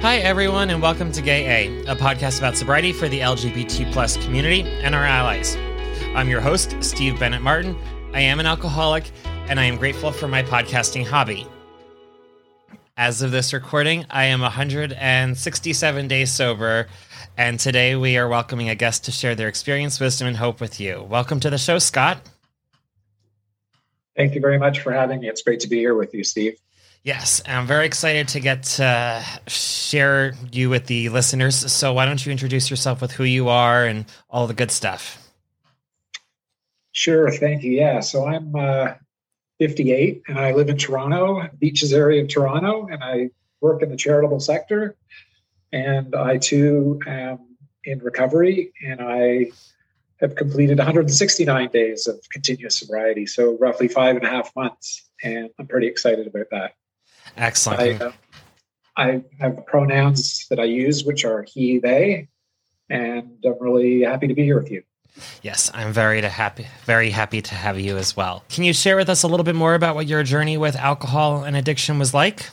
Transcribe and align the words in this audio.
Hi, 0.00 0.18
everyone, 0.18 0.70
and 0.70 0.80
welcome 0.80 1.10
to 1.10 1.20
Gay 1.20 1.66
A, 1.66 1.90
a 1.90 1.96
podcast 1.96 2.38
about 2.38 2.56
sobriety 2.56 2.92
for 2.92 3.08
the 3.08 3.18
LGBT 3.18 3.92
plus 3.92 4.16
community 4.16 4.62
and 4.62 4.94
our 4.94 5.02
allies. 5.02 5.56
I'm 6.14 6.28
your 6.28 6.40
host, 6.40 6.76
Steve 6.84 7.18
Bennett 7.18 7.42
Martin. 7.42 7.76
I 8.14 8.20
am 8.20 8.38
an 8.38 8.46
alcoholic, 8.46 9.10
and 9.48 9.58
I 9.58 9.64
am 9.64 9.76
grateful 9.76 10.12
for 10.12 10.28
my 10.28 10.44
podcasting 10.44 11.04
hobby. 11.04 11.48
As 12.96 13.22
of 13.22 13.32
this 13.32 13.52
recording, 13.52 14.06
I 14.08 14.26
am 14.26 14.40
167 14.40 16.06
days 16.06 16.30
sober, 16.30 16.86
and 17.36 17.58
today 17.58 17.96
we 17.96 18.16
are 18.18 18.28
welcoming 18.28 18.68
a 18.68 18.76
guest 18.76 19.04
to 19.06 19.10
share 19.10 19.34
their 19.34 19.48
experience, 19.48 19.98
wisdom, 19.98 20.28
and 20.28 20.36
hope 20.36 20.60
with 20.60 20.78
you. 20.78 21.02
Welcome 21.02 21.40
to 21.40 21.50
the 21.50 21.58
show, 21.58 21.80
Scott. 21.80 22.20
Thank 24.16 24.36
you 24.36 24.40
very 24.40 24.60
much 24.60 24.78
for 24.78 24.92
having 24.92 25.18
me. 25.18 25.28
It's 25.28 25.42
great 25.42 25.58
to 25.60 25.68
be 25.68 25.78
here 25.78 25.96
with 25.96 26.14
you, 26.14 26.22
Steve. 26.22 26.56
Yes, 27.02 27.40
I'm 27.46 27.66
very 27.66 27.86
excited 27.86 28.28
to 28.28 28.40
get 28.40 28.64
to 28.64 29.24
share 29.46 30.34
you 30.52 30.68
with 30.68 30.86
the 30.86 31.08
listeners. 31.08 31.72
So, 31.72 31.92
why 31.92 32.04
don't 32.04 32.24
you 32.24 32.32
introduce 32.32 32.70
yourself 32.70 33.00
with 33.00 33.12
who 33.12 33.24
you 33.24 33.48
are 33.48 33.84
and 33.86 34.04
all 34.28 34.46
the 34.46 34.54
good 34.54 34.70
stuff? 34.70 35.30
Sure, 36.92 37.30
thank 37.30 37.62
you. 37.62 37.72
Yeah, 37.72 38.00
so 38.00 38.26
I'm 38.26 38.54
uh, 38.56 38.94
58 39.58 40.22
and 40.28 40.38
I 40.38 40.52
live 40.52 40.68
in 40.68 40.76
Toronto, 40.76 41.48
beaches 41.58 41.92
area 41.92 42.22
of 42.22 42.28
Toronto, 42.28 42.88
and 42.90 43.02
I 43.02 43.30
work 43.60 43.82
in 43.82 43.90
the 43.90 43.96
charitable 43.96 44.40
sector. 44.40 44.96
And 45.72 46.14
I 46.14 46.38
too 46.38 47.00
am 47.06 47.56
in 47.84 47.98
recovery, 48.00 48.72
and 48.84 49.00
I 49.00 49.50
have 50.20 50.34
completed 50.34 50.78
169 50.78 51.68
days 51.68 52.06
of 52.06 52.20
continuous 52.32 52.78
sobriety, 52.78 53.26
so 53.26 53.56
roughly 53.58 53.88
five 53.88 54.16
and 54.16 54.24
a 54.24 54.28
half 54.28 54.54
months, 54.56 55.08
and 55.22 55.50
I'm 55.58 55.66
pretty 55.66 55.86
excited 55.86 56.26
about 56.26 56.46
that. 56.50 56.72
Excellent. 57.36 58.02
I, 58.02 58.04
uh, 58.04 58.12
I 58.96 59.24
have 59.38 59.64
pronouns 59.66 60.46
that 60.50 60.58
I 60.58 60.64
use, 60.64 61.04
which 61.04 61.24
are 61.24 61.42
he, 61.42 61.78
they, 61.78 62.28
and 62.90 63.38
I'm 63.44 63.56
really 63.60 64.02
happy 64.02 64.26
to 64.26 64.34
be 64.34 64.42
here 64.42 64.58
with 64.58 64.70
you. 64.70 64.82
Yes, 65.42 65.70
I'm 65.74 65.92
very 65.92 66.20
happy, 66.22 66.66
very 66.84 67.10
happy 67.10 67.42
to 67.42 67.54
have 67.54 67.78
you 67.78 67.96
as 67.96 68.16
well. 68.16 68.44
Can 68.48 68.64
you 68.64 68.72
share 68.72 68.96
with 68.96 69.08
us 69.08 69.22
a 69.22 69.28
little 69.28 69.44
bit 69.44 69.54
more 69.54 69.74
about 69.74 69.94
what 69.94 70.06
your 70.06 70.22
journey 70.22 70.56
with 70.56 70.76
alcohol 70.76 71.44
and 71.44 71.56
addiction 71.56 71.98
was 71.98 72.14
like? 72.14 72.48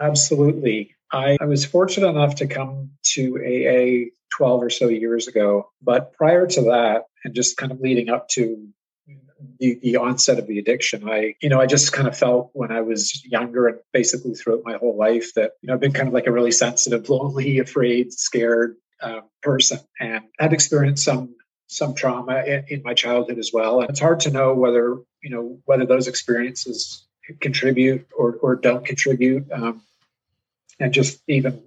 Absolutely. 0.00 0.94
I, 1.12 1.36
I 1.40 1.44
was 1.44 1.64
fortunate 1.64 2.08
enough 2.08 2.34
to 2.36 2.46
come 2.46 2.90
to 3.14 3.36
AA 3.36 4.10
12 4.36 4.62
or 4.62 4.70
so 4.70 4.88
years 4.88 5.28
ago, 5.28 5.70
but 5.80 6.12
prior 6.12 6.46
to 6.46 6.60
that, 6.62 7.04
and 7.24 7.34
just 7.34 7.56
kind 7.56 7.72
of 7.72 7.80
leading 7.80 8.10
up 8.10 8.28
to 8.30 8.68
the, 9.58 9.78
the 9.82 9.96
onset 9.96 10.38
of 10.38 10.46
the 10.46 10.58
addiction. 10.58 11.08
I, 11.08 11.34
you 11.40 11.48
know, 11.48 11.60
I 11.60 11.66
just 11.66 11.92
kind 11.92 12.08
of 12.08 12.16
felt 12.16 12.50
when 12.52 12.70
I 12.70 12.80
was 12.80 13.24
younger 13.24 13.68
and 13.68 13.78
basically 13.92 14.34
throughout 14.34 14.62
my 14.64 14.76
whole 14.76 14.96
life 14.96 15.34
that, 15.34 15.52
you 15.60 15.68
know, 15.68 15.74
I've 15.74 15.80
been 15.80 15.92
kind 15.92 16.08
of 16.08 16.14
like 16.14 16.26
a 16.26 16.32
really 16.32 16.52
sensitive, 16.52 17.08
lonely, 17.08 17.58
afraid, 17.58 18.12
scared 18.12 18.76
um, 19.02 19.22
person 19.42 19.78
and 20.00 20.24
had 20.38 20.52
experienced 20.52 21.04
some 21.04 21.34
some 21.66 21.94
trauma 21.94 22.42
in, 22.44 22.64
in, 22.68 22.82
my 22.82 22.94
childhood 22.94 23.38
as 23.38 23.50
well. 23.52 23.80
And 23.80 23.90
it's 23.90 23.98
hard 23.98 24.20
to 24.20 24.30
know 24.30 24.54
whether, 24.54 24.98
you 25.22 25.30
know, 25.30 25.58
whether 25.64 25.86
those 25.86 26.08
experiences 26.08 27.06
contribute 27.40 28.06
or, 28.16 28.34
or 28.42 28.54
don't 28.54 28.84
contribute. 28.84 29.50
Um, 29.50 29.82
and 30.78 30.92
just 30.92 31.22
even 31.26 31.62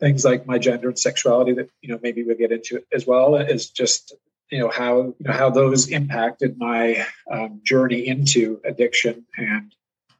things 0.00 0.24
like 0.24 0.46
my 0.46 0.58
gender 0.58 0.88
and 0.88 0.98
sexuality 0.98 1.52
that, 1.52 1.68
you 1.80 1.90
know, 1.90 2.00
maybe 2.02 2.22
we'll 2.22 2.36
get 2.36 2.52
into 2.52 2.82
as 2.92 3.06
well 3.06 3.36
is 3.36 3.70
just 3.70 4.14
you 4.50 4.60
know 4.60 4.68
how 4.68 4.98
you 4.98 5.14
know 5.20 5.32
how 5.32 5.50
those 5.50 5.88
impacted 5.88 6.56
my 6.58 7.04
um, 7.30 7.60
journey 7.64 8.06
into 8.06 8.60
addiction 8.64 9.26
and 9.36 9.74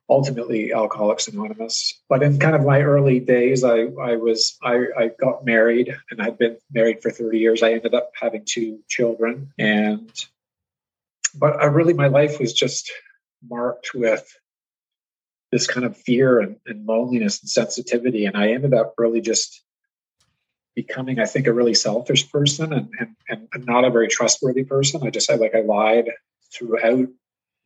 ultimately 0.09 0.73
alcoholics 0.73 1.29
anonymous. 1.29 2.01
But 2.09 2.23
in 2.23 2.39
kind 2.39 2.55
of 2.55 2.65
my 2.65 2.83
early 2.83 3.21
days 3.21 3.65
i 3.65 3.87
i 4.01 4.17
was 4.17 4.57
i 4.63 4.85
i 4.99 5.11
got 5.21 5.45
married 5.45 5.95
and 6.11 6.23
i'd 6.23 6.39
been 6.39 6.57
married 6.73 7.03
for 7.03 7.11
30 7.11 7.39
years. 7.39 7.63
I 7.63 7.73
ended 7.73 7.95
up 7.95 8.11
having 8.21 8.45
two 8.45 8.81
children. 8.89 9.53
And 9.59 10.11
but 11.35 11.61
I 11.61 11.67
really 11.67 11.93
my 11.93 12.09
life 12.09 12.41
was 12.41 12.53
just 12.53 12.91
marked 13.49 13.95
with 13.95 14.27
this 15.53 15.67
kind 15.67 15.87
of 15.87 15.97
fear 15.97 16.41
and, 16.41 16.57
and 16.67 16.87
loneliness 16.87 17.41
and 17.41 17.49
sensitivity. 17.49 18.27
And 18.27 18.37
i 18.37 18.51
ended 18.51 18.75
up 18.75 18.95
really 18.99 19.21
just 19.21 19.63
becoming, 20.77 21.19
I 21.19 21.25
think, 21.25 21.49
a 21.49 21.53
really 21.53 21.75
selfish 21.75 22.31
person 22.31 22.73
and, 22.73 22.91
and, 23.29 23.49
and 23.53 23.67
not 23.67 23.85
a 23.85 23.91
very 23.91 24.09
trustworthy 24.09 24.63
person. 24.63 25.05
I 25.05 25.11
just, 25.11 25.31
I 25.31 25.35
like, 25.35 25.55
I 25.55 25.63
lied 25.63 26.11
throughout 26.53 27.09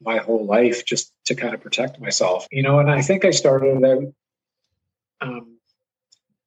my 0.01 0.17
whole 0.17 0.47
life 0.47 0.87
just 0.87 1.13
to 1.27 1.35
kind 1.35 1.53
of 1.53 1.61
protect 1.61 2.01
myself, 2.01 2.47
you 2.51 2.63
know, 2.63 2.79
and 2.79 2.91
I 2.91 3.03
think 3.03 3.25
I 3.25 3.33
started 3.33 3.85
out 3.85 4.05
um, 5.21 5.59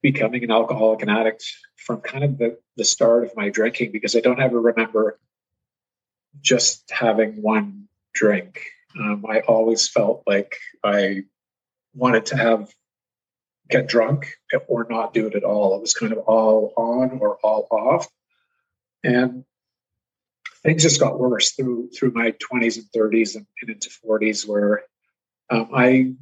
becoming 0.02 0.44
an 0.44 0.52
alcoholic 0.52 1.02
and 1.02 1.12
addict 1.12 1.46
from 1.76 2.02
kind 2.02 2.24
of 2.24 2.38
the, 2.38 2.58
the 2.78 2.86
start 2.86 3.26
of 3.26 3.36
my 3.36 3.50
drinking 3.50 3.92
because 3.92 4.16
I 4.16 4.22
don't 4.22 4.42
ever 4.42 4.60
remember 4.60 5.20
just 6.42 6.90
having 6.90 7.42
one 7.42 7.88
drink. 8.14 8.66
Um, 8.98 9.26
I 9.30 9.42
always 9.42 9.88
felt 9.88 10.24
like 10.26 10.56
I 10.84 11.24
wanted 11.94 12.28
to 12.28 12.38
have 12.38 12.74
get 13.70 13.88
drunk 13.88 14.34
or 14.68 14.86
not 14.90 15.14
do 15.14 15.28
it 15.28 15.36
at 15.36 15.44
all. 15.44 15.76
It 15.76 15.82
was 15.82 15.94
kind 15.94 16.12
of 16.12 16.20
all 16.20 16.74
on 16.76 17.20
or 17.20 17.38
all 17.44 17.68
off. 17.72 18.08
And 19.04 19.46
things 20.64 20.84
just 20.84 21.00
got 21.00 21.20
worse 21.20 21.52
through 21.52 21.90
through 21.90 22.12
my 22.12 22.32
20s 22.32 22.78
and 22.78 22.86
30s 22.96 23.36
and, 23.36 23.46
and 23.62 23.72
into 23.72 23.90
40s 23.90 24.48
where 24.48 24.84
um, 25.50 25.70
I 25.74 26.14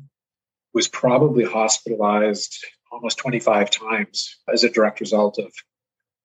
was 0.74 0.88
probably 0.88 1.44
hospitalized 1.44 2.66
almost 2.92 3.18
25 3.20 3.70
times 3.70 4.38
as 4.52 4.64
a 4.64 4.70
direct 4.70 5.00
result 5.00 5.38
of 5.38 5.54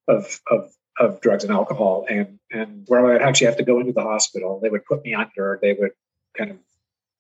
of 0.09 0.41
of, 0.51 0.73
of 0.99 1.21
drugs 1.21 1.45
and 1.45 1.53
alcohol 1.53 2.07
and 2.09 2.39
and 2.51 2.85
where 2.87 3.15
I'd 3.15 3.23
actually 3.23 3.49
have 3.49 3.59
to 3.59 3.65
go 3.65 3.81
into 3.81 3.93
the 3.93 4.03
hospital. 4.03 4.61
They 4.61 4.71
would 4.71 4.85
put 4.85 5.05
me 5.05 5.15
under, 5.15 5.59
they 5.61 5.75
would 5.75 5.93
kind 6.37 6.51
of 6.51 6.59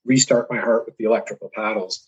restart 0.05 0.51
my 0.51 0.59
heart 0.59 0.87
with 0.87 0.97
the 0.97 1.05
electrical 1.05 1.51
paddles 1.55 2.07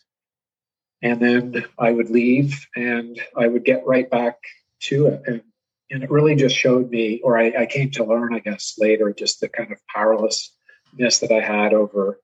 and 1.02 1.20
then 1.20 1.64
I 1.78 1.92
would 1.92 2.10
leave 2.10 2.66
and 2.74 3.20
I 3.36 3.46
would 3.46 3.64
get 3.64 3.86
right 3.86 4.10
back 4.10 4.38
to 4.82 5.06
it. 5.06 5.22
And, 5.26 5.42
and 5.90 6.02
it 6.02 6.10
really 6.10 6.34
just 6.34 6.56
showed 6.56 6.90
me, 6.90 7.20
or 7.22 7.38
I, 7.38 7.52
I, 7.60 7.66
came 7.66 7.90
to 7.92 8.04
learn, 8.04 8.34
I 8.34 8.40
guess, 8.40 8.74
later, 8.78 9.12
just 9.12 9.40
the 9.40 9.48
kind 9.48 9.72
of 9.72 9.78
powerlessness 9.86 11.20
that 11.20 11.32
I 11.32 11.40
had 11.40 11.72
over 11.72 12.20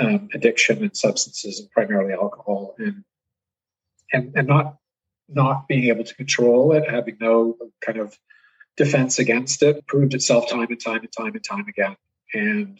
um, 0.00 0.28
addiction 0.34 0.82
and 0.82 0.96
substances, 0.96 1.60
and 1.60 1.70
primarily 1.70 2.12
alcohol, 2.12 2.74
and 2.78 3.04
and 4.12 4.32
and 4.36 4.46
not 4.46 4.76
not 5.28 5.68
being 5.68 5.84
able 5.84 6.04
to 6.04 6.14
control 6.14 6.72
it, 6.72 6.90
having 6.90 7.16
no 7.20 7.56
kind 7.80 7.98
of 7.98 8.18
defense 8.76 9.18
against 9.18 9.62
it, 9.62 9.86
proved 9.86 10.14
itself 10.14 10.50
time 10.50 10.68
and 10.68 10.80
time 10.80 11.00
and 11.00 11.12
time 11.12 11.34
and 11.34 11.44
time 11.44 11.66
again. 11.68 11.96
And 12.34 12.78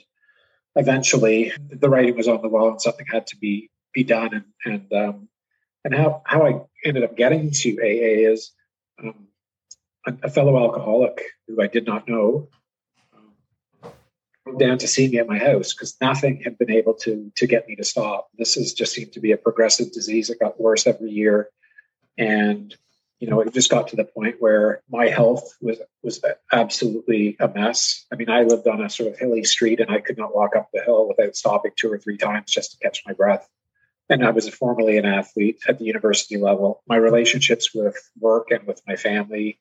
eventually, 0.74 1.52
the 1.70 1.88
writing 1.88 2.16
was 2.16 2.28
on 2.28 2.42
the 2.42 2.48
wall, 2.48 2.70
and 2.70 2.82
something 2.82 3.06
had 3.10 3.28
to 3.28 3.36
be 3.36 3.70
be 3.96 4.04
done. 4.04 4.34
And 4.34 4.44
and 4.64 4.92
um, 4.92 5.28
and 5.82 5.94
how 5.94 6.22
how 6.24 6.46
I 6.46 6.60
ended 6.84 7.02
up 7.02 7.16
getting 7.16 7.50
to 7.50 7.78
AA 7.80 8.30
is 8.30 8.52
um, 9.02 9.28
a, 10.06 10.14
a, 10.24 10.30
fellow 10.30 10.56
alcoholic 10.58 11.22
who 11.48 11.60
I 11.60 11.66
did 11.66 11.86
not 11.86 12.06
know 12.06 12.48
um, 13.16 14.58
down 14.58 14.78
to 14.78 14.86
see 14.86 15.08
me 15.08 15.18
at 15.18 15.26
my 15.26 15.38
house 15.38 15.72
because 15.72 15.96
nothing 16.00 16.42
had 16.44 16.58
been 16.58 16.70
able 16.70 16.94
to 17.04 17.32
to 17.34 17.46
get 17.46 17.66
me 17.66 17.74
to 17.76 17.84
stop. 17.84 18.28
This 18.38 18.54
has 18.54 18.74
just 18.74 18.92
seemed 18.92 19.12
to 19.14 19.20
be 19.20 19.32
a 19.32 19.38
progressive 19.38 19.90
disease. 19.92 20.28
It 20.28 20.38
got 20.38 20.60
worse 20.60 20.86
every 20.86 21.10
year, 21.10 21.48
and 22.18 22.76
you 23.18 23.30
know, 23.30 23.40
it 23.40 23.54
just 23.54 23.70
got 23.70 23.88
to 23.88 23.96
the 23.96 24.04
point 24.04 24.36
where 24.40 24.82
my 24.90 25.06
health 25.06 25.56
was 25.62 25.78
was 26.02 26.22
absolutely 26.52 27.36
a 27.40 27.48
mess. 27.48 28.04
I 28.12 28.16
mean, 28.16 28.28
I 28.28 28.42
lived 28.42 28.66
on 28.68 28.84
a 28.84 28.90
sort 28.90 29.10
of 29.10 29.18
hilly 29.18 29.44
street, 29.44 29.80
and 29.80 29.90
I 29.90 30.00
could 30.00 30.18
not 30.18 30.34
walk 30.34 30.54
up 30.54 30.68
the 30.74 30.82
hill 30.82 31.08
without 31.08 31.34
stopping 31.34 31.72
two 31.76 31.90
or 31.90 31.98
three 31.98 32.18
times 32.18 32.52
just 32.52 32.72
to 32.72 32.78
catch 32.78 33.02
my 33.06 33.14
breath. 33.14 33.48
And 34.08 34.24
I 34.24 34.30
was 34.30 34.48
formerly 34.48 34.98
an 34.98 35.04
athlete 35.04 35.58
at 35.68 35.78
the 35.78 35.84
university 35.84 36.36
level. 36.36 36.82
My 36.86 36.96
relationships 36.96 37.74
with 37.74 37.96
work 38.18 38.50
and 38.50 38.66
with 38.66 38.80
my 38.86 38.96
family 38.96 39.58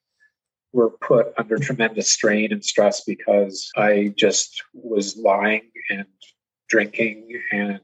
were 0.71 0.89
put 0.89 1.33
under 1.37 1.57
tremendous 1.57 2.11
strain 2.11 2.51
and 2.51 2.63
stress 2.63 3.03
because 3.03 3.71
I 3.75 4.13
just 4.15 4.61
was 4.73 5.17
lying 5.17 5.71
and 5.89 6.05
drinking 6.69 7.41
and 7.51 7.79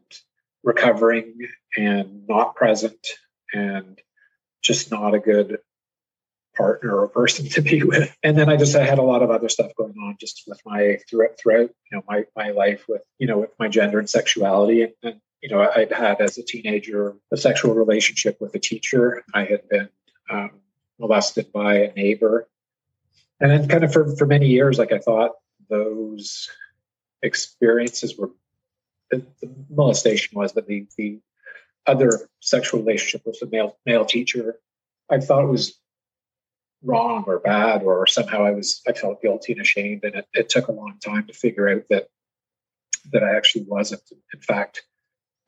recovering 0.64 1.36
and 1.78 2.28
not 2.28 2.56
present 2.56 3.08
and 3.54 4.00
just 4.62 4.92
not 4.92 5.16
a 5.16 5.20
good 5.20 5.58
partner 6.56 6.98
or 6.98 7.08
person 7.08 7.48
to 7.50 7.62
be 7.62 7.82
with. 7.84 8.16
And 8.24 8.38
then 8.38 8.50
I 8.50 8.58
just 8.58 8.76
I 8.76 8.84
had 8.84 9.00
a 9.00 9.04
lot 9.04 9.24
of 9.24 9.32
other 9.32 9.50
stuff 9.50 9.72
going 9.76 9.96
on 10.04 10.18
just 10.20 10.44
with 10.48 10.60
my 10.66 11.00
throughout 11.10 11.38
throughout 11.40 11.70
you 11.92 11.98
know 11.98 12.04
my 12.08 12.26
my 12.36 12.52
life 12.52 12.86
with 12.88 13.02
you 13.18 13.28
know 13.28 13.40
with 13.40 13.52
my 13.58 13.68
gender 13.68 14.00
and 14.00 14.10
sexuality 14.10 14.84
and, 14.84 14.94
and 15.04 15.22
you 15.42 15.50
know 15.50 15.70
I'd 15.76 15.92
had 15.92 16.22
as 16.22 16.38
a 16.38 16.44
teenager 16.44 17.16
a 17.32 17.38
sexual 17.38 17.74
relationship 17.74 18.38
with 18.40 18.56
a 18.56 18.60
teacher. 18.60 19.24
I 19.34 19.46
had 19.46 19.68
been 19.70 19.90
um, 20.30 20.52
molested 21.00 21.52
by 21.52 21.76
a 21.76 21.94
neighbor, 21.94 22.48
and 23.40 23.52
then 23.52 23.68
kind 23.68 23.84
of 23.84 23.92
for 23.92 24.16
for 24.16 24.26
many 24.26 24.48
years, 24.48 24.78
like 24.78 24.92
I 24.92 25.00
thought 25.00 25.32
those 25.70 26.50
experiences 27.24 28.18
were 28.18 28.32
the, 29.10 29.26
the 29.42 29.52
molestation 29.70 30.38
was, 30.38 30.52
but 30.54 30.68
the 30.68 30.88
the 30.98 31.20
other 31.88 32.30
sexual 32.40 32.82
relationship 32.82 33.24
with 33.26 33.42
a 33.42 33.48
male 33.48 33.78
male 33.86 34.06
teacher, 34.06 34.60
I 35.10 35.20
thought 35.20 35.48
was 35.48 35.80
wrong 36.84 37.24
or 37.28 37.40
bad 37.40 37.84
or 37.84 38.08
somehow 38.08 38.44
I 38.44 38.52
was 38.52 38.82
I 38.88 38.94
felt 38.94 39.22
guilty 39.22 39.54
and 39.54 39.62
ashamed 39.62 40.04
and 40.04 40.16
it, 40.16 40.28
it 40.34 40.50
took 40.50 40.68
a 40.68 40.72
long 40.72 40.98
time 41.04 41.28
to 41.28 41.34
figure 41.34 41.70
out 41.70 41.84
that 41.90 42.08
that 43.12 43.24
I 43.24 43.36
actually 43.36 43.66
wasn't. 43.68 44.02
In 44.34 44.40
fact, 44.42 44.84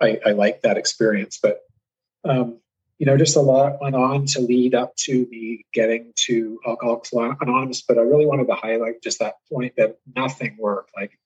I, 0.02 0.20
I 0.26 0.32
liked 0.32 0.64
that 0.64 0.78
experience. 0.78 1.40
But 1.42 1.62
um, 2.26 2.60
you 3.00 3.06
know, 3.06 3.18
just 3.18 3.36
a 3.36 3.42
lot 3.42 3.82
went 3.82 3.96
on 3.96 4.26
to 4.28 4.40
lead 4.40 4.76
up 4.76 4.96
to 4.96 5.28
me 5.30 5.66
getting 5.74 6.14
to 6.26 6.60
Alcoholics 6.66 7.12
Anonymous. 7.12 7.82
But 7.82 7.98
I 7.98 8.02
really 8.02 8.26
wanted 8.26 8.48
to 8.48 8.56
highlight 8.56 9.02
just 9.02 9.20
that 9.20 9.36
point 9.52 9.74
that 9.78 9.98
nothing 10.16 10.56
worked. 10.60 10.92
Like 10.96 11.18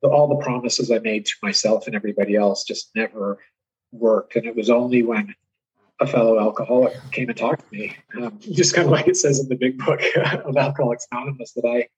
the, 0.00 0.08
all 0.08 0.28
the 0.28 0.42
promises 0.44 0.90
I 0.90 0.98
made 0.98 1.26
to 1.26 1.34
myself 1.42 1.86
and 1.86 1.96
everybody 1.96 2.36
else 2.36 2.64
just 2.64 2.90
never 2.94 3.38
worked. 3.90 4.36
And 4.36 4.46
it 4.46 4.56
was 4.56 4.70
only 4.70 5.02
when 5.02 5.34
a 6.00 6.06
fellow 6.06 6.38
alcoholic 6.38 6.94
came 7.12 7.28
and 7.28 7.38
talked 7.38 7.70
to 7.70 7.76
me, 7.76 7.96
um, 8.20 8.38
just 8.52 8.74
kind 8.74 8.86
of 8.86 8.92
like 8.92 9.08
it 9.08 9.16
says 9.16 9.40
in 9.40 9.48
the 9.48 9.56
big 9.56 9.78
book 9.78 10.00
of 10.44 10.56
Alcoholics 10.56 11.06
Anonymous, 11.10 11.52
that 11.52 11.64
I 11.66 11.88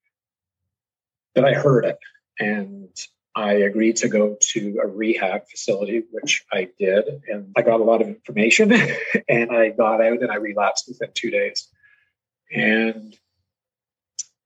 that 1.35 1.45
I 1.45 1.53
heard 1.53 1.85
it, 1.85 1.99
and 2.39 2.91
I 3.37 3.55
agreed 3.55 3.97
to 3.97 4.09
go 4.09 4.37
to 4.53 4.81
a 4.83 4.87
rehab 4.87 5.49
facility, 5.49 6.05
which 6.11 6.45
I 6.53 6.69
did, 6.79 7.23
and 7.29 7.53
I 7.57 7.63
got 7.63 7.81
a 7.81 7.85
lot 7.85 8.01
of 8.01 8.09
information, 8.09 8.73
and 9.29 9.51
I 9.51 9.71
got 9.71 10.01
out 10.01 10.23
and 10.23 10.31
I 10.31 10.37
relapsed 10.37 10.89
within 10.89 11.11
two 11.15 11.31
days, 11.31 11.69
and 12.53 13.17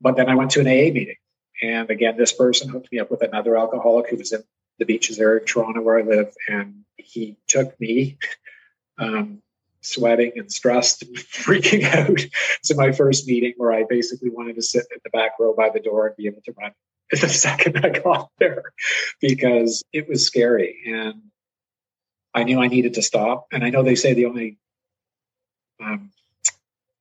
but 0.01 0.17
then 0.17 0.29
I 0.29 0.37
went 0.37 0.53
to 0.53 0.61
an 0.61 0.67
AA 0.67 0.93
meeting, 0.93 1.17
and 1.63 1.91
again, 1.91 2.17
this 2.17 2.33
person 2.33 2.69
hooked 2.71 2.91
me 2.91 2.99
up 2.99 3.11
with 3.11 3.23
another 3.23 3.59
alcoholic 3.59 4.09
who 4.09 4.17
was 4.17 4.33
in 4.33 4.43
the 4.79 4.87
beaches 4.87 5.19
there 5.19 5.37
in 5.37 5.45
Toronto 5.45 5.83
where 5.83 5.99
I 5.99 6.03
live, 6.03 6.33
and 6.49 6.85
he 6.97 7.37
took 7.47 7.79
me. 7.81 8.19
Um, 9.01 9.43
sweating 9.81 10.33
and 10.37 10.51
stressed 10.51 11.03
and 11.03 11.17
freaking 11.17 11.85
out 11.85 12.19
to 12.65 12.75
my 12.75 12.93
first 12.93 13.27
meeting 13.27 13.55
where 13.57 13.73
I 13.73 13.85
basically 13.89 14.31
wanted 14.31 14.57
to 14.57 14.63
sit 14.63 14.87
in 14.93 14.99
the 15.05 15.11
back 15.11 15.33
row 15.39 15.55
by 15.55 15.71
the 15.71 15.81
door 15.81 16.09
and 16.09 16.17
be 16.17 16.27
able 16.27 16.43
to 16.47 16.55
run 16.61 16.73
the 17.21 17.29
second 17.29 17.79
I 17.85 17.89
got 17.91 18.31
there 18.39 18.63
because 19.21 19.83
it 19.93 20.09
was 20.09 20.27
scary 20.27 20.79
and 20.87 21.23
I 22.35 22.45
knew 22.45 22.61
I 22.61 22.69
needed 22.69 22.95
to 22.95 23.03
stop. 23.03 23.47
And 23.53 23.65
I 23.65 23.71
know 23.71 23.83
they 23.83 23.95
say 23.95 24.15
the 24.15 24.27
only 24.27 24.59
um, 25.83 26.11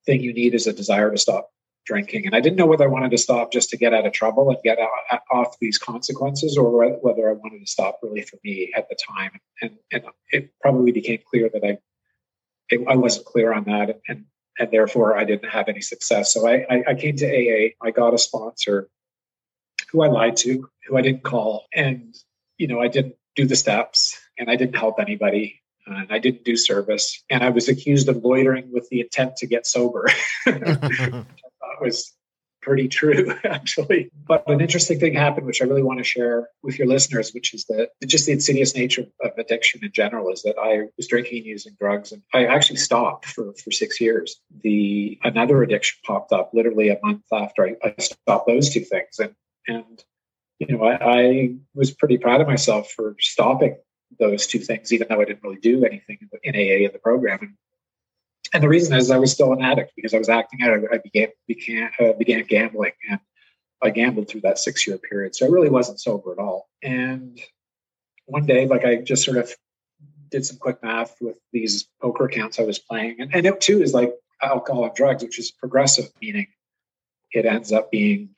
thing 0.05 0.21
you 0.21 0.33
need 0.33 0.53
is 0.53 0.67
a 0.67 0.73
desire 0.73 1.11
to 1.11 1.17
stop 1.17 1.49
drinking. 1.85 2.25
And 2.25 2.35
I 2.35 2.39
didn't 2.39 2.57
know 2.57 2.65
whether 2.65 2.85
I 2.85 2.87
wanted 2.87 3.11
to 3.11 3.17
stop 3.17 3.51
just 3.51 3.69
to 3.71 3.77
get 3.77 3.93
out 3.93 4.05
of 4.05 4.13
trouble 4.13 4.49
and 4.49 4.57
get 4.63 4.79
out, 4.79 5.21
off 5.31 5.59
these 5.59 5.77
consequences 5.77 6.57
or 6.57 6.97
whether 7.01 7.29
I 7.29 7.33
wanted 7.33 7.59
to 7.59 7.67
stop 7.67 7.99
really 8.01 8.21
for 8.21 8.37
me 8.43 8.71
at 8.75 8.87
the 8.89 8.95
time. 8.95 9.39
And, 9.61 9.77
and 9.91 10.03
it 10.31 10.51
probably 10.61 10.91
became 10.91 11.19
clear 11.29 11.49
that 11.49 11.63
I 11.63 11.77
it, 12.69 12.85
I 12.87 12.95
wasn't 12.95 13.25
clear 13.25 13.53
on 13.53 13.63
that, 13.65 13.99
and 14.07 14.25
and 14.59 14.71
therefore 14.71 15.17
I 15.17 15.23
didn't 15.23 15.49
have 15.49 15.69
any 15.69 15.81
success. 15.81 16.33
So 16.33 16.47
I, 16.47 16.65
I, 16.69 16.83
I 16.89 16.93
came 16.95 17.15
to 17.17 17.25
AA. 17.25 17.69
I 17.81 17.91
got 17.91 18.13
a 18.13 18.17
sponsor 18.17 18.89
who 19.91 20.03
I 20.03 20.07
lied 20.07 20.37
to, 20.37 20.69
who 20.87 20.97
I 20.97 21.01
didn't 21.01 21.23
call, 21.23 21.65
and 21.73 22.15
you 22.57 22.67
know 22.67 22.81
I 22.81 22.87
didn't 22.87 23.15
do 23.35 23.45
the 23.45 23.55
steps, 23.55 24.17
and 24.37 24.49
I 24.49 24.55
didn't 24.55 24.75
help 24.75 24.99
anybody, 24.99 25.61
and 25.85 26.11
I 26.11 26.19
didn't 26.19 26.43
do 26.43 26.57
service, 26.57 27.23
and 27.29 27.43
I 27.43 27.49
was 27.49 27.69
accused 27.69 28.09
of 28.09 28.17
loitering 28.17 28.71
with 28.71 28.87
the 28.89 29.01
intent 29.01 29.37
to 29.37 29.47
get 29.47 29.65
sober. 29.65 30.07
I 30.47 31.25
was 31.81 32.13
pretty 32.67 32.89
true, 32.89 33.33
actually. 33.45 34.11
But 34.27 34.43
an 34.47 34.59
interesting 34.59 34.99
thing 34.99 35.13
happened, 35.13 35.47
which 35.47 35.61
I 35.61 35.65
really 35.65 35.83
want 35.83 35.99
to 35.99 36.03
share 36.03 36.49
with 36.61 36.77
your 36.77 36.87
listeners, 36.87 37.31
which 37.31 37.53
is 37.53 37.63
that 37.69 37.91
just 38.05 38.25
the 38.25 38.33
insidious 38.33 38.75
nature 38.75 39.05
of 39.23 39.31
addiction 39.37 39.79
in 39.83 39.91
general 39.93 40.29
is 40.31 40.41
that 40.43 40.55
I 40.61 40.89
was 40.97 41.07
drinking 41.07 41.37
and 41.37 41.45
using 41.45 41.77
drugs, 41.79 42.11
and 42.11 42.21
I 42.33 42.45
actually 42.45 42.77
stopped 42.77 43.25
for, 43.25 43.53
for 43.53 43.71
six 43.71 44.01
years. 44.01 44.41
The 44.63 45.17
another 45.23 45.63
addiction 45.63 45.97
popped 46.05 46.33
up 46.33 46.51
literally 46.53 46.89
a 46.89 46.99
month 47.01 47.23
after 47.31 47.67
I, 47.67 47.75
I 47.83 47.95
stopped 47.99 48.47
those 48.47 48.69
two 48.69 48.81
things, 48.81 49.17
and 49.19 49.33
and 49.67 50.03
you 50.59 50.67
know 50.67 50.83
I, 50.83 50.97
I 51.01 51.55
was 51.73 51.91
pretty 51.91 52.17
proud 52.17 52.41
of 52.41 52.47
myself 52.47 52.91
for 52.91 53.15
stopping 53.19 53.77
those 54.19 54.47
two 54.47 54.59
things, 54.59 54.93
even 54.93 55.07
though 55.09 55.21
I 55.21 55.25
didn't 55.25 55.43
really 55.43 55.59
do 55.59 55.83
anything 55.83 56.19
in 56.43 56.55
AA 56.55 56.85
in 56.85 56.91
the 56.93 56.99
program. 56.99 57.39
And 57.41 57.53
and 58.53 58.63
the 58.63 58.69
reason 58.69 58.95
is 58.95 59.11
I 59.11 59.17
was 59.17 59.31
still 59.31 59.51
an 59.51 59.61
addict 59.61 59.91
because 59.95 60.13
I 60.13 60.19
was 60.19 60.29
acting 60.29 60.61
out. 60.63 60.79
I 60.91 60.97
began 60.97 61.29
began 61.47 61.91
uh, 61.99 62.13
began 62.13 62.43
gambling, 62.43 62.93
and 63.09 63.19
I 63.81 63.89
gambled 63.89 64.29
through 64.29 64.41
that 64.41 64.57
six 64.57 64.87
year 64.87 64.97
period. 64.97 65.35
So 65.35 65.45
I 65.45 65.49
really 65.49 65.69
wasn't 65.69 65.99
sober 65.99 66.31
at 66.31 66.39
all. 66.39 66.69
And 66.81 67.39
one 68.25 68.45
day, 68.45 68.65
like 68.65 68.85
I 68.85 68.97
just 68.97 69.23
sort 69.23 69.37
of 69.37 69.51
did 70.29 70.45
some 70.45 70.57
quick 70.57 70.81
math 70.83 71.15
with 71.21 71.37
these 71.51 71.87
poker 72.01 72.25
accounts 72.25 72.59
I 72.59 72.63
was 72.63 72.79
playing, 72.79 73.17
and, 73.19 73.33
and 73.33 73.45
it 73.45 73.59
too 73.59 73.81
is 73.81 73.93
like 73.93 74.13
alcohol 74.41 74.85
and 74.85 74.95
drugs, 74.95 75.23
which 75.23 75.39
is 75.39 75.51
progressive, 75.51 76.09
meaning 76.21 76.47
it 77.31 77.45
ends 77.45 77.73
up 77.73 77.91
being 77.91 78.29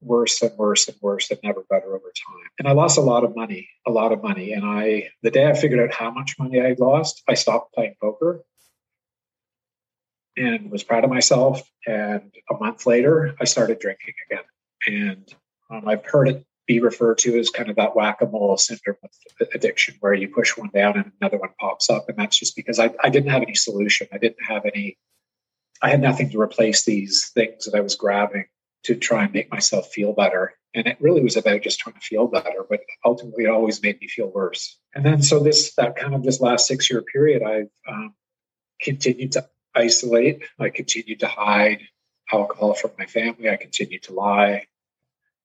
worse 0.00 0.42
and 0.42 0.56
worse 0.56 0.88
and 0.88 0.96
worse 1.00 1.30
and 1.30 1.40
never 1.42 1.64
better 1.68 1.94
over 1.94 2.12
time. 2.26 2.48
And 2.58 2.68
I 2.68 2.72
lost 2.72 2.98
a 2.98 3.02
lot 3.02 3.24
of 3.24 3.34
money, 3.34 3.68
a 3.86 3.90
lot 3.90 4.12
of 4.12 4.22
money. 4.22 4.52
And 4.52 4.64
I, 4.64 5.08
the 5.22 5.30
day 5.30 5.46
I 5.46 5.54
figured 5.54 5.80
out 5.80 5.94
how 5.94 6.10
much 6.10 6.38
money 6.38 6.60
I 6.60 6.76
lost, 6.78 7.22
I 7.28 7.34
stopped 7.34 7.74
playing 7.74 7.96
poker 8.00 8.42
and 10.36 10.70
was 10.70 10.82
proud 10.82 11.04
of 11.04 11.10
myself. 11.10 11.68
And 11.86 12.34
a 12.50 12.54
month 12.54 12.86
later, 12.86 13.34
I 13.40 13.44
started 13.44 13.78
drinking 13.78 14.14
again. 14.30 14.44
And 14.86 15.34
um, 15.70 15.88
I've 15.88 16.04
heard 16.04 16.28
it 16.28 16.44
be 16.66 16.80
referred 16.80 17.18
to 17.18 17.38
as 17.38 17.48
kind 17.48 17.70
of 17.70 17.76
that 17.76 17.94
whack 17.94 18.20
a 18.20 18.26
mole 18.26 18.56
syndrome 18.56 18.96
with 19.02 19.54
addiction, 19.54 19.94
where 20.00 20.14
you 20.14 20.28
push 20.28 20.56
one 20.56 20.70
down 20.74 20.96
and 20.96 21.12
another 21.20 21.38
one 21.38 21.50
pops 21.60 21.88
up. 21.88 22.08
And 22.08 22.18
that's 22.18 22.38
just 22.38 22.56
because 22.56 22.78
I, 22.78 22.90
I 23.02 23.08
didn't 23.08 23.30
have 23.30 23.42
any 23.42 23.54
solution. 23.54 24.08
I 24.12 24.18
didn't 24.18 24.44
have 24.46 24.64
any, 24.66 24.98
I 25.80 25.90
had 25.90 26.00
nothing 26.00 26.28
to 26.30 26.40
replace 26.40 26.84
these 26.84 27.30
things 27.34 27.64
that 27.64 27.74
I 27.76 27.80
was 27.80 27.94
grabbing 27.94 28.46
to 28.86 28.94
try 28.94 29.24
and 29.24 29.32
make 29.32 29.50
myself 29.50 29.88
feel 29.92 30.12
better. 30.12 30.54
And 30.74 30.86
it 30.86 30.96
really 31.00 31.22
was 31.22 31.36
about 31.36 31.62
just 31.62 31.80
trying 31.80 31.94
to 31.94 32.00
feel 32.00 32.28
better, 32.28 32.64
but 32.68 32.80
ultimately 33.04 33.44
it 33.44 33.50
always 33.50 33.82
made 33.82 34.00
me 34.00 34.06
feel 34.06 34.28
worse. 34.28 34.78
And 34.94 35.04
then, 35.04 35.22
so 35.22 35.40
this, 35.40 35.74
that 35.74 35.96
kind 35.96 36.14
of 36.14 36.22
this 36.22 36.40
last 36.40 36.68
six 36.68 36.88
year 36.88 37.02
period, 37.02 37.42
I've 37.42 37.70
um, 37.88 38.14
continued 38.80 39.32
to 39.32 39.48
isolate. 39.74 40.44
I 40.60 40.70
continued 40.70 41.20
to 41.20 41.26
hide 41.26 41.80
alcohol 42.32 42.74
from 42.74 42.92
my 42.96 43.06
family. 43.06 43.50
I 43.50 43.56
continued 43.56 44.04
to 44.04 44.12
lie. 44.12 44.66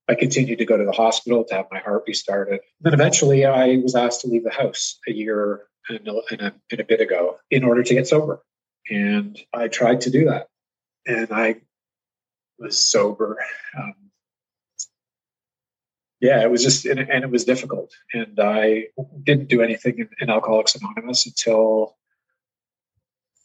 I 0.08 0.14
continued 0.14 0.60
to 0.60 0.66
go 0.66 0.78
to 0.78 0.86
the 0.86 0.92
hospital 0.92 1.44
to 1.46 1.56
have 1.56 1.68
my 1.72 1.80
heart 1.80 2.04
restarted. 2.06 2.60
Then 2.80 2.94
eventually 2.94 3.46
I 3.46 3.78
was 3.78 3.96
asked 3.96 4.22
to 4.22 4.28
leave 4.28 4.44
the 4.44 4.52
house 4.52 5.00
a 5.08 5.12
year 5.12 5.62
and 5.90 6.08
a, 6.08 6.22
and 6.30 6.42
a, 6.42 6.54
and 6.70 6.80
a 6.80 6.84
bit 6.84 7.02
ago 7.02 7.38
in 7.50 7.64
order 7.64 7.82
to 7.82 7.94
get 7.94 8.08
sober. 8.08 8.44
And 8.90 9.40
I 9.52 9.68
tried 9.68 10.02
to 10.02 10.12
do 10.12 10.26
that. 10.26 10.48
And 11.08 11.30
I 11.32 11.62
was 12.62 12.78
sober. 12.78 13.38
Um, 13.78 13.94
yeah, 16.20 16.44
it 16.44 16.52
was 16.52 16.64
just, 16.64 16.86
and, 16.86 17.00
and, 17.00 17.24
it 17.24 17.32
was 17.32 17.46
difficult. 17.46 17.92
And 18.14 18.40
I 18.40 18.88
didn't 19.24 19.50
do 19.50 19.62
anything 19.62 20.00
in, 20.00 20.10
in 20.20 20.30
Alcoholics 20.30 20.76
Anonymous 20.76 21.26
until 21.26 21.98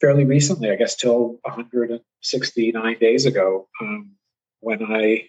fairly 0.00 0.24
recently, 0.24 0.70
I 0.70 0.76
guess 0.76 0.94
till 0.94 1.38
169 1.42 2.98
days 2.98 3.24
ago, 3.24 3.68
um, 3.80 4.10
when 4.60 4.82
I 4.82 5.28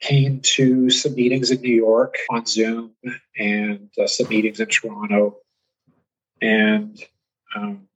came 0.00 0.40
to 0.40 0.90
some 0.90 1.14
meetings 1.14 1.50
in 1.50 1.60
New 1.60 1.74
York 1.74 2.16
on 2.30 2.44
Zoom 2.46 2.92
and 3.38 3.90
uh, 3.98 4.06
some 4.06 4.28
meetings 4.28 4.60
in 4.60 4.68
Toronto. 4.68 5.36
And 6.42 7.02
um, 7.54 7.88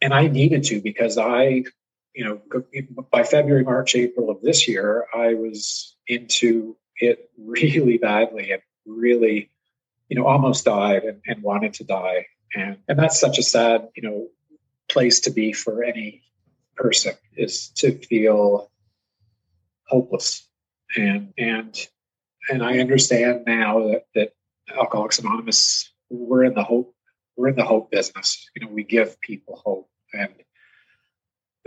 and 0.00 0.14
I 0.14 0.28
needed 0.28 0.64
to 0.64 0.80
because 0.80 1.18
I, 1.18 1.64
you 2.18 2.24
know, 2.24 2.40
by 3.12 3.22
February, 3.22 3.62
March, 3.62 3.94
April 3.94 4.28
of 4.28 4.42
this 4.42 4.66
year, 4.66 5.06
I 5.14 5.34
was 5.34 5.94
into 6.08 6.76
it 6.96 7.30
really 7.38 7.96
badly 7.96 8.50
and 8.50 8.60
really, 8.84 9.52
you 10.08 10.18
know, 10.18 10.26
almost 10.26 10.64
died 10.64 11.04
and, 11.04 11.20
and 11.28 11.44
wanted 11.44 11.74
to 11.74 11.84
die. 11.84 12.26
And 12.56 12.78
and 12.88 12.98
that's 12.98 13.20
such 13.20 13.38
a 13.38 13.42
sad, 13.44 13.90
you 13.94 14.02
know, 14.02 14.26
place 14.88 15.20
to 15.20 15.30
be 15.30 15.52
for 15.52 15.84
any 15.84 16.22
person 16.74 17.14
is 17.36 17.68
to 17.76 17.92
feel 17.92 18.68
hopeless. 19.86 20.44
And 20.96 21.32
and 21.38 21.72
and 22.50 22.64
I 22.64 22.80
understand 22.80 23.44
now 23.46 23.78
that 23.90 24.06
that 24.16 24.32
Alcoholics 24.76 25.20
Anonymous 25.20 25.92
we're 26.10 26.42
in 26.42 26.54
the 26.54 26.64
hope 26.64 26.96
we're 27.36 27.46
in 27.46 27.54
the 27.54 27.64
hope 27.64 27.92
business. 27.92 28.50
You 28.56 28.66
know, 28.66 28.72
we 28.72 28.82
give 28.82 29.20
people 29.20 29.62
hope 29.64 29.88
and 30.12 30.34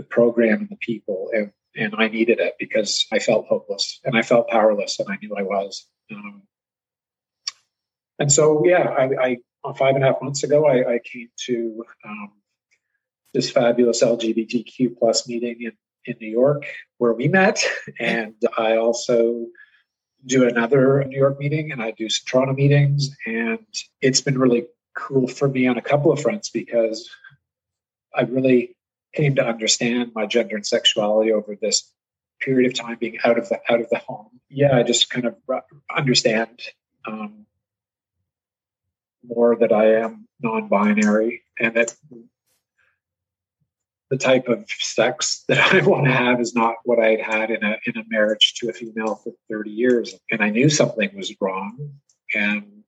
the 0.01 0.07
program 0.07 0.59
and 0.59 0.69
the 0.69 0.77
people 0.77 1.29
and 1.31 1.51
and 1.75 1.95
I 1.97 2.07
needed 2.07 2.39
it 2.39 2.55
because 2.59 3.05
I 3.11 3.19
felt 3.19 3.47
hopeless 3.47 3.99
and 4.03 4.17
I 4.17 4.23
felt 4.23 4.49
powerless 4.49 4.99
and 4.99 5.07
I 5.09 5.17
knew 5.21 5.35
I 5.37 5.43
was. 5.43 5.87
Um, 6.11 6.43
and 8.19 8.31
so, 8.31 8.65
yeah, 8.65 8.89
I, 8.89 9.37
I 9.63 9.73
five 9.77 9.95
and 9.95 10.03
a 10.03 10.07
half 10.07 10.21
months 10.21 10.43
ago, 10.43 10.65
I, 10.65 10.95
I 10.95 10.99
came 10.99 11.29
to 11.45 11.85
um, 12.05 12.31
this 13.33 13.49
fabulous 13.49 14.03
LGBTQ 14.03 14.97
plus 14.97 15.29
meeting 15.29 15.61
in, 15.61 15.71
in 16.05 16.15
New 16.19 16.29
York 16.29 16.65
where 16.97 17.13
we 17.13 17.27
met, 17.27 17.63
and 17.99 18.35
I 18.57 18.75
also 18.75 19.45
do 20.25 20.47
another 20.47 21.03
New 21.05 21.17
York 21.17 21.39
meeting 21.39 21.71
and 21.71 21.81
I 21.81 21.91
do 21.91 22.09
some 22.09 22.25
Toronto 22.27 22.53
meetings, 22.53 23.15
and 23.25 23.65
it's 24.01 24.21
been 24.21 24.37
really 24.37 24.65
cool 24.93 25.27
for 25.27 25.47
me 25.47 25.67
on 25.67 25.77
a 25.77 25.81
couple 25.81 26.11
of 26.11 26.21
fronts 26.21 26.49
because 26.49 27.09
I 28.13 28.23
really 28.23 28.75
came 29.13 29.35
to 29.35 29.45
understand 29.45 30.11
my 30.15 30.25
gender 30.25 30.55
and 30.55 30.65
sexuality 30.65 31.31
over 31.31 31.55
this 31.59 31.91
period 32.39 32.71
of 32.71 32.77
time 32.77 32.97
being 32.99 33.17
out 33.23 33.37
of 33.37 33.49
the 33.49 33.59
out 33.69 33.81
of 33.81 33.89
the 33.89 33.99
home. 33.99 34.39
Yeah, 34.49 34.77
I 34.77 34.83
just 34.83 35.09
kind 35.09 35.25
of 35.25 35.35
understand 35.95 36.61
um, 37.05 37.45
more 39.23 39.55
that 39.57 39.71
I 39.71 39.95
am 39.95 40.27
non-binary 40.41 41.43
and 41.59 41.75
that 41.75 41.95
the 44.09 44.17
type 44.17 44.47
of 44.47 44.69
sex 44.79 45.43
that 45.47 45.57
I 45.73 45.85
want 45.85 46.05
to 46.05 46.11
have 46.11 46.39
is 46.39 46.53
not 46.53 46.75
what 46.83 46.99
I 46.99 47.11
had 47.11 47.21
had 47.21 47.51
in 47.51 47.63
a 47.63 47.77
in 47.85 47.97
a 47.97 48.03
marriage 48.07 48.55
to 48.57 48.69
a 48.69 48.73
female 48.73 49.15
for 49.15 49.33
30 49.49 49.71
years. 49.71 50.15
And 50.29 50.43
I 50.43 50.49
knew 50.49 50.69
something 50.69 51.09
was 51.15 51.33
wrong. 51.39 51.93
And 52.33 52.80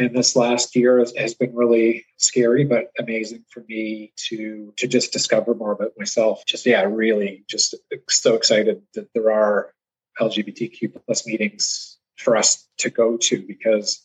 and 0.00 0.16
this 0.16 0.34
last 0.34 0.74
year 0.74 0.98
has, 0.98 1.12
has, 1.16 1.34
been 1.34 1.54
really 1.54 2.06
scary 2.16 2.64
but 2.64 2.90
amazing 2.98 3.44
for 3.50 3.64
me 3.68 4.12
to 4.16 4.72
to 4.76 4.88
just 4.88 5.12
discover 5.12 5.54
more 5.54 5.72
about 5.72 5.92
myself. 5.98 6.42
Just 6.46 6.66
yeah 6.66 6.82
really 6.82 7.44
just 7.48 7.74
so 8.08 8.34
excited 8.34 8.82
that 8.94 9.08
there 9.14 9.30
are 9.30 9.72
lgbtq 10.20 10.92
plus 11.06 11.26
meetings 11.26 11.98
for 12.16 12.36
us 12.36 12.66
to 12.78 12.90
go 12.90 13.16
to 13.16 13.42
because 13.46 14.02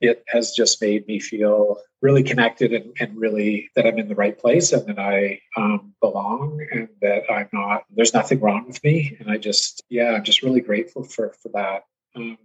it 0.00 0.24
has 0.28 0.52
just 0.52 0.80
made 0.80 1.06
me 1.06 1.18
feel 1.18 1.78
really 2.00 2.22
connected 2.22 2.72
and, 2.72 2.96
and 2.98 3.16
really 3.16 3.70
that 3.76 3.86
i'm 3.86 3.98
in 3.98 4.08
the 4.08 4.14
right 4.14 4.38
place 4.38 4.72
and 4.72 4.86
that 4.86 4.98
i 4.98 5.38
um, 5.56 5.92
belong 6.00 6.64
and 6.72 6.88
that 7.02 7.22
i'm 7.30 7.48
not 7.52 7.84
there's 7.90 8.14
nothing 8.14 8.40
wrong 8.40 8.66
with 8.66 8.82
me. 8.82 9.16
And 9.20 9.30
i 9.30 9.36
just 9.36 9.84
yeah 9.90 10.12
i'm 10.12 10.24
just 10.24 10.42
really 10.42 10.60
grateful 10.60 11.04
for 11.04 11.34
for 11.42 11.50
that. 11.54 11.82
Um, 12.16 12.38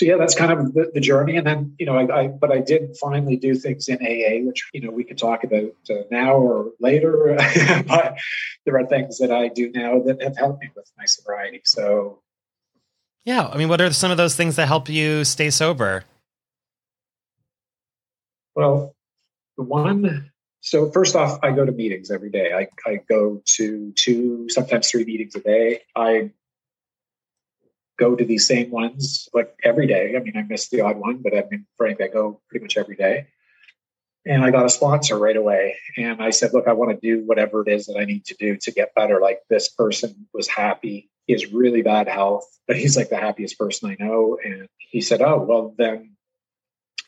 so 0.00 0.06
yeah, 0.06 0.16
that's 0.16 0.34
kind 0.34 0.50
of 0.50 0.72
the, 0.72 0.90
the, 0.94 1.00
journey. 1.00 1.36
And 1.36 1.46
then, 1.46 1.74
you 1.78 1.84
know, 1.84 1.94
I, 1.94 2.20
I, 2.20 2.26
but 2.28 2.50
I 2.50 2.60
did 2.60 2.96
finally 2.96 3.36
do 3.36 3.54
things 3.54 3.86
in 3.86 3.96
AA, 3.96 4.42
which, 4.46 4.66
you 4.72 4.80
know, 4.80 4.90
we 4.90 5.04
can 5.04 5.18
talk 5.18 5.44
about 5.44 5.74
uh, 5.90 6.04
now 6.10 6.36
or 6.36 6.70
later, 6.80 7.36
but 7.86 8.16
there 8.64 8.78
are 8.78 8.86
things 8.86 9.18
that 9.18 9.30
I 9.30 9.48
do 9.48 9.70
now 9.70 10.00
that 10.00 10.22
have 10.22 10.38
helped 10.38 10.62
me 10.62 10.70
with 10.74 10.90
my 10.96 11.04
sobriety. 11.04 11.60
So. 11.66 12.22
Yeah. 13.26 13.46
I 13.46 13.58
mean, 13.58 13.68
what 13.68 13.82
are 13.82 13.92
some 13.92 14.10
of 14.10 14.16
those 14.16 14.34
things 14.34 14.56
that 14.56 14.68
help 14.68 14.88
you 14.88 15.22
stay 15.22 15.50
sober? 15.50 16.04
Well, 18.54 18.96
the 19.58 19.64
one, 19.64 20.30
so 20.60 20.90
first 20.92 21.14
off, 21.14 21.40
I 21.42 21.50
go 21.50 21.66
to 21.66 21.72
meetings 21.72 22.10
every 22.10 22.30
day. 22.30 22.54
I, 22.54 22.68
I 22.88 23.00
go 23.06 23.42
to 23.56 23.92
two, 23.96 24.48
sometimes 24.48 24.90
three 24.90 25.04
meetings 25.04 25.34
a 25.34 25.40
day. 25.40 25.80
I 25.94 26.30
go 28.00 28.16
to 28.16 28.24
these 28.24 28.46
same 28.46 28.70
ones 28.70 29.28
like 29.34 29.54
every 29.62 29.86
day. 29.86 30.16
I 30.16 30.20
mean, 30.20 30.36
I 30.36 30.42
miss 30.42 30.68
the 30.70 30.80
odd 30.80 30.96
one, 30.96 31.18
but 31.22 31.36
I 31.36 31.44
mean, 31.50 31.66
Frank, 31.76 32.00
I 32.00 32.08
go 32.08 32.40
pretty 32.48 32.64
much 32.64 32.78
every 32.78 32.96
day. 32.96 33.26
And 34.26 34.42
I 34.42 34.50
got 34.50 34.66
a 34.66 34.70
sponsor 34.70 35.18
right 35.18 35.36
away. 35.36 35.76
And 35.96 36.20
I 36.22 36.30
said, 36.30 36.52
look, 36.52 36.66
I 36.66 36.72
want 36.72 36.90
to 36.90 36.96
do 37.00 37.24
whatever 37.24 37.62
it 37.62 37.68
is 37.68 37.86
that 37.86 37.98
I 37.98 38.04
need 38.04 38.24
to 38.26 38.34
do 38.38 38.56
to 38.56 38.72
get 38.72 38.94
better. 38.94 39.20
Like 39.20 39.40
this 39.48 39.68
person 39.68 40.26
was 40.34 40.48
happy. 40.48 41.10
He 41.26 41.34
has 41.34 41.52
really 41.52 41.82
bad 41.82 42.08
health, 42.08 42.46
but 42.66 42.76
he's 42.76 42.96
like 42.96 43.10
the 43.10 43.16
happiest 43.16 43.58
person 43.58 43.90
I 43.90 44.02
know. 44.02 44.38
And 44.42 44.66
he 44.78 45.00
said, 45.00 45.22
oh, 45.22 45.42
well, 45.42 45.74
then 45.78 46.16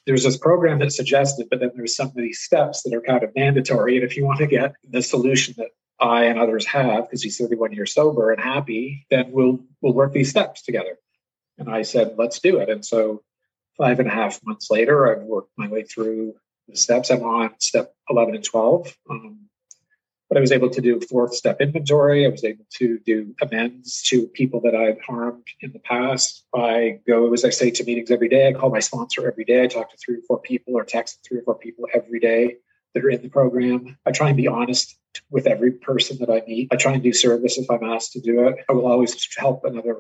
there's 0.07 0.25
this 0.25 0.37
program 0.37 0.79
that 0.79 0.93
suggested, 0.93 1.49
but 1.51 1.61
then 1.61 1.73
there's 1.75 1.97
some 1.97 2.09
of 2.09 2.15
these 2.15 2.41
steps 2.41 2.83
that 2.83 2.95
are 2.95 3.03
kind 3.03 3.23
of 3.23 3.35
mandatory. 3.35 3.97
And 3.97 4.05
if 4.05 4.17
you 4.17 4.25
want 4.25 4.39
to 4.39 4.47
get 4.47 4.75
the 4.89 5.03
solution 5.03 5.55
that 5.59 5.69
I 6.03 6.25
and 6.25 6.39
others 6.39 6.67
have, 6.67 7.05
because 7.05 7.23
he's 7.23 7.39
31 7.39 7.73
years 7.73 7.95
sober 7.95 8.33
and 8.33 8.43
happy, 8.43 9.07
then 9.09 9.31
we'll 9.31 9.61
we'll 9.81 9.95
work 9.95 10.13
these 10.13 10.31
steps 10.31 10.63
together. 10.63 10.99
And 11.59 11.71
I 11.71 11.83
said, 11.83 12.17
let's 12.19 12.41
do 12.41 12.59
it. 12.59 12.69
And 12.69 12.85
so 12.85 13.23
five 13.79 14.01
and 14.01 14.09
a 14.09 14.13
half 14.13 14.45
months 14.45 14.71
later, 14.71 15.11
I've 15.11 15.23
worked 15.23 15.53
my 15.57 15.69
way 15.69 15.85
through 15.85 16.35
the 16.69 16.77
steps. 16.77 17.11
I'm 17.11 17.23
on 17.23 17.53
step 17.59 17.95
11 18.11 18.35
and 18.35 18.45
12. 18.45 18.97
Um, 19.09 19.39
but 20.29 20.39
I 20.39 20.41
was 20.41 20.51
able 20.51 20.71
to 20.71 20.81
do 20.81 20.99
fourth 21.01 21.35
step 21.35 21.61
inventory. 21.61 22.25
I 22.25 22.31
was 22.31 22.43
able 22.43 22.65
to 22.79 22.99
do 23.05 23.35
amends 23.41 24.03
to 24.05 24.27
people 24.29 24.61
that 24.63 24.75
I've 24.75 25.01
harmed 25.03 25.47
in 25.61 25.73
the 25.73 25.79
past. 25.79 26.45
I 26.55 27.01
go, 27.07 27.33
as 27.33 27.45
I 27.45 27.51
say, 27.51 27.71
to 27.71 27.85
meetings 27.85 28.11
every 28.11 28.31
day. 28.31 28.49
I 28.49 28.55
call 28.55 28.71
my 28.71 28.81
sponsor 28.81 29.29
every 29.29 29.45
day. 29.45 29.63
I 29.63 29.67
talk 29.67 29.91
to 29.91 29.97
three 29.99 30.17
or 30.17 30.23
four 30.27 30.41
people 30.41 30.75
or 30.75 30.85
text 30.85 31.21
three 31.29 31.39
or 31.39 31.43
four 31.43 31.59
people 31.59 31.87
every 31.95 32.19
day 32.19 32.57
that 32.95 33.05
are 33.05 33.11
in 33.11 33.23
the 33.23 33.29
program. 33.29 33.99
I 34.07 34.11
try 34.11 34.29
and 34.29 34.37
be 34.37 34.49
honest 34.49 34.97
with 35.33 35.47
every 35.47 35.73
person 35.73 36.19
that 36.21 36.31
I 36.31 36.43
meet. 36.47 36.69
I 36.71 36.77
try 36.77 36.93
and 36.93 37.03
do 37.03 37.13
service 37.13 37.59
if 37.59 37.71
I'm 37.71 37.83
asked 37.83 38.13
to 38.13 38.21
do 38.21 38.47
it. 38.47 38.57
I 38.69 38.73
will 38.73 38.87
always 38.87 39.17
help 39.37 39.65
another 39.65 39.97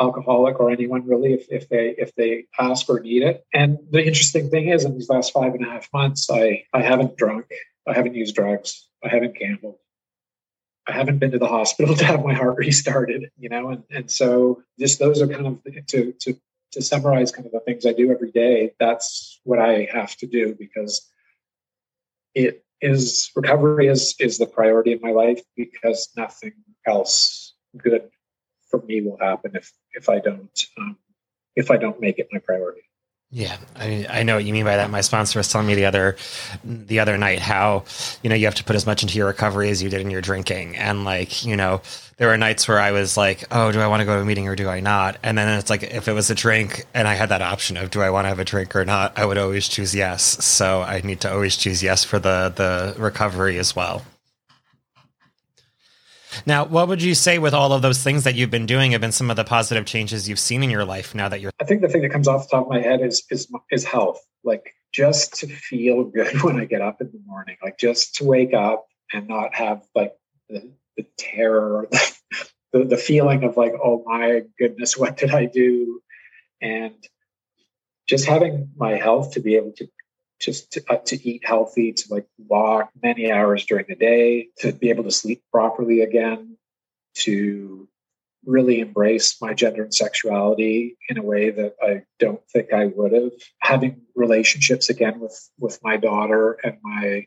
alcoholic 0.00 0.58
or 0.58 0.70
anyone 0.70 1.06
really 1.06 1.32
if, 1.32 1.46
if 1.48 1.68
they 1.68 1.94
if 1.96 2.14
they 2.16 2.46
ask 2.58 2.88
or 2.88 3.00
need 3.00 3.22
it. 3.22 3.44
And 3.54 3.78
the 3.90 4.04
interesting 4.04 4.50
thing 4.50 4.68
is 4.68 4.84
in 4.84 4.94
these 4.94 5.08
last 5.08 5.32
five 5.32 5.54
and 5.54 5.64
a 5.64 5.70
half 5.70 5.88
months, 5.92 6.28
I, 6.28 6.64
I 6.72 6.82
haven't 6.82 7.16
drunk, 7.16 7.46
I 7.86 7.94
haven't 7.94 8.16
used 8.16 8.34
drugs, 8.34 8.88
I 9.04 9.08
haven't 9.08 9.38
gambled. 9.38 9.76
I 10.88 10.92
haven't 10.92 11.18
been 11.18 11.30
to 11.30 11.38
the 11.38 11.46
hospital 11.46 11.94
to 11.96 12.04
have 12.04 12.24
my 12.24 12.34
heart 12.34 12.56
restarted, 12.56 13.30
you 13.38 13.48
know, 13.48 13.70
and, 13.70 13.84
and 13.88 14.10
so 14.10 14.62
just 14.80 14.98
those 14.98 15.22
are 15.22 15.28
kind 15.28 15.46
of 15.46 15.62
to 15.88 16.12
to 16.12 16.34
to 16.72 16.82
summarize 16.82 17.30
kind 17.30 17.46
of 17.46 17.52
the 17.52 17.60
things 17.60 17.86
I 17.86 17.92
do 17.92 18.10
every 18.10 18.32
day. 18.32 18.72
That's 18.80 19.40
what 19.44 19.60
I 19.60 19.88
have 19.92 20.16
to 20.16 20.26
do 20.26 20.56
because 20.58 21.08
it 22.34 22.64
is 22.82 23.30
recovery 23.36 23.86
is 23.86 24.14
is 24.18 24.38
the 24.38 24.46
priority 24.46 24.92
in 24.92 25.00
my 25.00 25.12
life 25.12 25.40
because 25.56 26.10
nothing 26.16 26.52
else 26.86 27.54
good 27.78 28.10
for 28.68 28.82
me 28.82 29.00
will 29.00 29.18
happen 29.18 29.52
if 29.54 29.72
if 29.92 30.08
I 30.08 30.18
don't 30.18 30.60
um, 30.78 30.98
if 31.54 31.70
I 31.70 31.76
don't 31.76 32.00
make 32.00 32.18
it 32.18 32.28
my 32.32 32.40
priority. 32.40 32.82
Yeah, 33.34 33.56
I, 33.74 34.06
I 34.10 34.22
know 34.24 34.34
what 34.34 34.44
you 34.44 34.52
mean 34.52 34.66
by 34.66 34.76
that. 34.76 34.90
My 34.90 35.00
sponsor 35.00 35.38
was 35.38 35.48
telling 35.48 35.66
me 35.66 35.74
the 35.74 35.86
other 35.86 36.16
the 36.64 37.00
other 37.00 37.16
night 37.16 37.38
how 37.38 37.84
you 38.22 38.28
know 38.28 38.36
you 38.36 38.44
have 38.44 38.56
to 38.56 38.64
put 38.64 38.76
as 38.76 38.84
much 38.84 39.02
into 39.02 39.16
your 39.16 39.26
recovery 39.26 39.70
as 39.70 39.82
you 39.82 39.88
did 39.88 40.02
in 40.02 40.10
your 40.10 40.20
drinking, 40.20 40.76
and 40.76 41.04
like 41.04 41.42
you 41.42 41.56
know 41.56 41.80
there 42.18 42.28
were 42.28 42.36
nights 42.36 42.68
where 42.68 42.78
I 42.78 42.92
was 42.92 43.16
like, 43.16 43.44
oh, 43.50 43.72
do 43.72 43.80
I 43.80 43.86
want 43.86 44.00
to 44.00 44.04
go 44.04 44.16
to 44.16 44.20
a 44.20 44.24
meeting 44.26 44.48
or 44.48 44.54
do 44.54 44.68
I 44.68 44.80
not? 44.80 45.16
And 45.22 45.38
then 45.38 45.58
it's 45.58 45.70
like 45.70 45.82
if 45.82 46.08
it 46.08 46.12
was 46.12 46.28
a 46.28 46.34
drink 46.34 46.84
and 46.92 47.08
I 47.08 47.14
had 47.14 47.30
that 47.30 47.40
option 47.40 47.78
of 47.78 47.90
do 47.90 48.02
I 48.02 48.10
want 48.10 48.26
to 48.26 48.28
have 48.28 48.38
a 48.38 48.44
drink 48.44 48.76
or 48.76 48.84
not, 48.84 49.18
I 49.18 49.24
would 49.24 49.38
always 49.38 49.66
choose 49.66 49.94
yes. 49.94 50.44
So 50.44 50.82
I 50.82 51.00
need 51.00 51.22
to 51.22 51.32
always 51.32 51.56
choose 51.56 51.82
yes 51.82 52.04
for 52.04 52.18
the 52.18 52.52
the 52.54 53.00
recovery 53.00 53.58
as 53.58 53.74
well. 53.74 54.02
Now, 56.46 56.64
what 56.64 56.88
would 56.88 57.02
you 57.02 57.14
say 57.14 57.38
with 57.38 57.54
all 57.54 57.72
of 57.72 57.82
those 57.82 58.02
things 58.02 58.24
that 58.24 58.34
you've 58.34 58.50
been 58.50 58.66
doing 58.66 58.92
have 58.92 59.00
been 59.00 59.12
some 59.12 59.30
of 59.30 59.36
the 59.36 59.44
positive 59.44 59.84
changes 59.86 60.28
you've 60.28 60.38
seen 60.38 60.62
in 60.62 60.70
your 60.70 60.84
life 60.84 61.14
now 61.14 61.28
that 61.28 61.40
you're? 61.40 61.52
I 61.60 61.64
think 61.64 61.82
the 61.82 61.88
thing 61.88 62.02
that 62.02 62.10
comes 62.10 62.28
off 62.28 62.48
the 62.48 62.56
top 62.56 62.66
of 62.66 62.70
my 62.70 62.80
head 62.80 63.00
is 63.00 63.24
is 63.30 63.50
is 63.70 63.84
health. 63.84 64.20
Like 64.44 64.74
just 64.92 65.34
to 65.34 65.46
feel 65.46 66.04
good 66.04 66.42
when 66.42 66.60
I 66.60 66.64
get 66.64 66.82
up 66.82 67.00
in 67.00 67.10
the 67.12 67.20
morning, 67.26 67.56
like 67.62 67.78
just 67.78 68.16
to 68.16 68.24
wake 68.24 68.54
up 68.54 68.86
and 69.12 69.28
not 69.28 69.54
have 69.54 69.82
like 69.94 70.12
the, 70.48 70.72
the 70.96 71.06
terror, 71.18 71.88
the, 71.90 72.16
the, 72.72 72.84
the 72.84 72.96
feeling 72.96 73.44
of 73.44 73.56
like, 73.56 73.72
oh 73.82 74.02
my 74.06 74.42
goodness, 74.58 74.96
what 74.98 75.16
did 75.16 75.34
I 75.34 75.46
do? 75.46 76.00
And 76.60 76.94
just 78.06 78.26
having 78.26 78.70
my 78.76 78.92
health 78.96 79.32
to 79.32 79.40
be 79.40 79.56
able 79.56 79.72
to 79.76 79.88
just 80.42 80.72
to, 80.72 80.82
uh, 80.90 80.96
to 80.96 81.28
eat 81.28 81.46
healthy, 81.46 81.92
to 81.92 82.04
like 82.12 82.26
walk 82.36 82.90
many 83.02 83.30
hours 83.30 83.64
during 83.64 83.86
the 83.88 83.94
day, 83.94 84.48
to 84.58 84.72
be 84.72 84.90
able 84.90 85.04
to 85.04 85.10
sleep 85.10 85.42
properly 85.52 86.02
again, 86.02 86.56
to 87.14 87.88
really 88.44 88.80
embrace 88.80 89.40
my 89.40 89.54
gender 89.54 89.84
and 89.84 89.94
sexuality 89.94 90.96
in 91.08 91.16
a 91.16 91.22
way 91.22 91.50
that 91.50 91.76
I 91.80 92.02
don't 92.18 92.42
think 92.52 92.72
I 92.72 92.86
would 92.86 93.12
have. 93.12 93.30
Having 93.60 94.02
relationships 94.16 94.90
again 94.90 95.20
with 95.20 95.48
with 95.58 95.78
my 95.82 95.96
daughter 95.96 96.58
and 96.64 96.76
my 96.82 97.26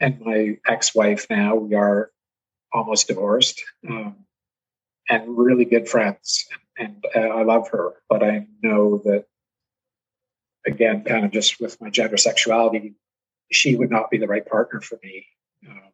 and 0.00 0.20
my 0.20 0.58
ex-wife 0.66 1.26
now 1.30 1.54
we 1.54 1.74
are 1.74 2.10
almost 2.72 3.08
divorced 3.08 3.62
um, 3.88 4.16
and 5.08 5.36
really 5.36 5.64
good 5.64 5.88
friends 5.88 6.46
and 6.78 7.04
uh, 7.16 7.20
i 7.20 7.42
love 7.42 7.68
her 7.70 7.94
but 8.08 8.22
i 8.22 8.46
know 8.62 8.98
that 8.98 9.24
again 10.66 11.04
kind 11.04 11.24
of 11.24 11.30
just 11.30 11.60
with 11.60 11.80
my 11.80 11.90
gender 11.90 12.16
sexuality 12.16 12.94
she 13.50 13.76
would 13.76 13.90
not 13.90 14.10
be 14.10 14.18
the 14.18 14.26
right 14.26 14.46
partner 14.46 14.80
for 14.80 14.98
me 15.02 15.26
uh, 15.68 15.88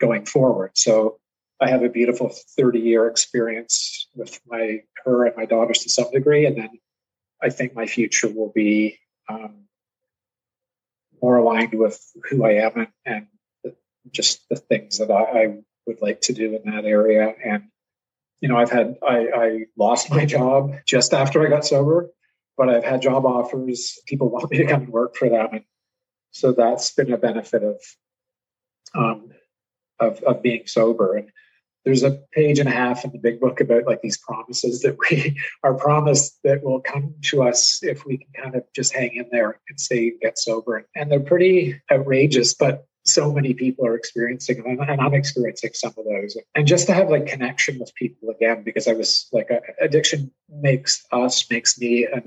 going 0.00 0.24
forward 0.24 0.70
so 0.74 1.18
i 1.60 1.68
have 1.68 1.82
a 1.82 1.88
beautiful 1.88 2.30
30 2.56 2.80
year 2.80 3.06
experience 3.06 4.08
with 4.14 4.40
my 4.46 4.80
her 5.04 5.26
and 5.26 5.36
my 5.36 5.44
daughters 5.44 5.80
to 5.80 5.90
some 5.90 6.10
degree 6.10 6.46
and 6.46 6.56
then 6.56 6.70
i 7.42 7.48
think 7.50 7.74
my 7.74 7.86
future 7.86 8.28
will 8.28 8.52
be 8.54 8.98
um, 9.28 9.64
more 11.20 11.36
aligned 11.36 11.74
with 11.74 12.00
who 12.28 12.44
i 12.44 12.52
am 12.52 12.72
and, 12.76 12.88
and 13.04 13.26
just 14.12 14.48
the 14.48 14.56
things 14.56 14.98
that 14.98 15.10
I, 15.10 15.22
I, 15.22 15.56
would 15.86 16.02
like 16.02 16.20
to 16.20 16.34
do 16.34 16.54
in 16.54 16.70
that 16.70 16.84
area. 16.84 17.34
And, 17.42 17.64
you 18.40 18.48
know, 18.48 18.58
I've 18.58 18.70
had, 18.70 18.98
I, 19.02 19.16
I 19.34 19.64
lost 19.76 20.10
my 20.10 20.26
job 20.26 20.74
just 20.86 21.14
after 21.14 21.44
I 21.44 21.48
got 21.48 21.64
sober, 21.64 22.10
but 22.58 22.68
I've 22.68 22.84
had 22.84 23.00
job 23.00 23.24
offers. 23.24 23.98
People 24.06 24.28
want 24.32 24.50
me 24.50 24.58
to 24.58 24.66
come 24.66 24.82
and 24.82 24.92
work 24.92 25.16
for 25.16 25.30
them. 25.30 25.48
And 25.52 25.64
so 26.32 26.52
that's 26.52 26.92
been 26.92 27.12
a 27.12 27.16
benefit 27.16 27.62
of, 27.62 27.80
um, 28.94 29.30
of, 30.00 30.22
of 30.24 30.42
being 30.42 30.66
sober. 30.66 31.16
And 31.16 31.30
there's 31.84 32.02
a 32.02 32.20
page 32.32 32.58
and 32.58 32.68
a 32.68 32.72
half 32.72 33.04
in 33.04 33.12
the 33.12 33.18
big 33.18 33.40
book 33.40 33.60
about 33.60 33.86
like 33.86 34.02
these 34.02 34.18
promises 34.18 34.82
that 34.82 34.98
we 35.08 35.40
are 35.62 35.74
promised 35.74 36.38
that 36.44 36.62
will 36.62 36.80
come 36.80 37.14
to 37.22 37.44
us 37.44 37.78
if 37.82 38.04
we 38.04 38.18
can 38.18 38.42
kind 38.42 38.56
of 38.56 38.64
just 38.74 38.92
hang 38.92 39.14
in 39.14 39.28
there 39.30 39.58
and 39.68 39.80
say 39.80 40.12
get 40.20 40.38
sober. 40.38 40.86
And 40.94 41.10
they're 41.10 41.20
pretty 41.20 41.80
outrageous, 41.90 42.52
but 42.54 42.87
so 43.08 43.32
many 43.32 43.54
people 43.54 43.86
are 43.86 43.94
experiencing 43.94 44.62
and 44.66 45.00
i'm 45.00 45.14
experiencing 45.14 45.72
some 45.74 45.94
of 45.96 46.04
those. 46.04 46.36
And 46.54 46.66
just 46.66 46.86
to 46.86 46.94
have 46.94 47.08
like 47.08 47.26
connection 47.26 47.78
with 47.78 47.94
people 47.94 48.30
again 48.30 48.62
because 48.62 48.86
i 48.86 48.92
was 48.92 49.28
like 49.32 49.48
addiction 49.80 50.30
makes 50.48 51.04
us 51.12 51.50
makes 51.50 51.78
me 51.80 52.06
and 52.06 52.24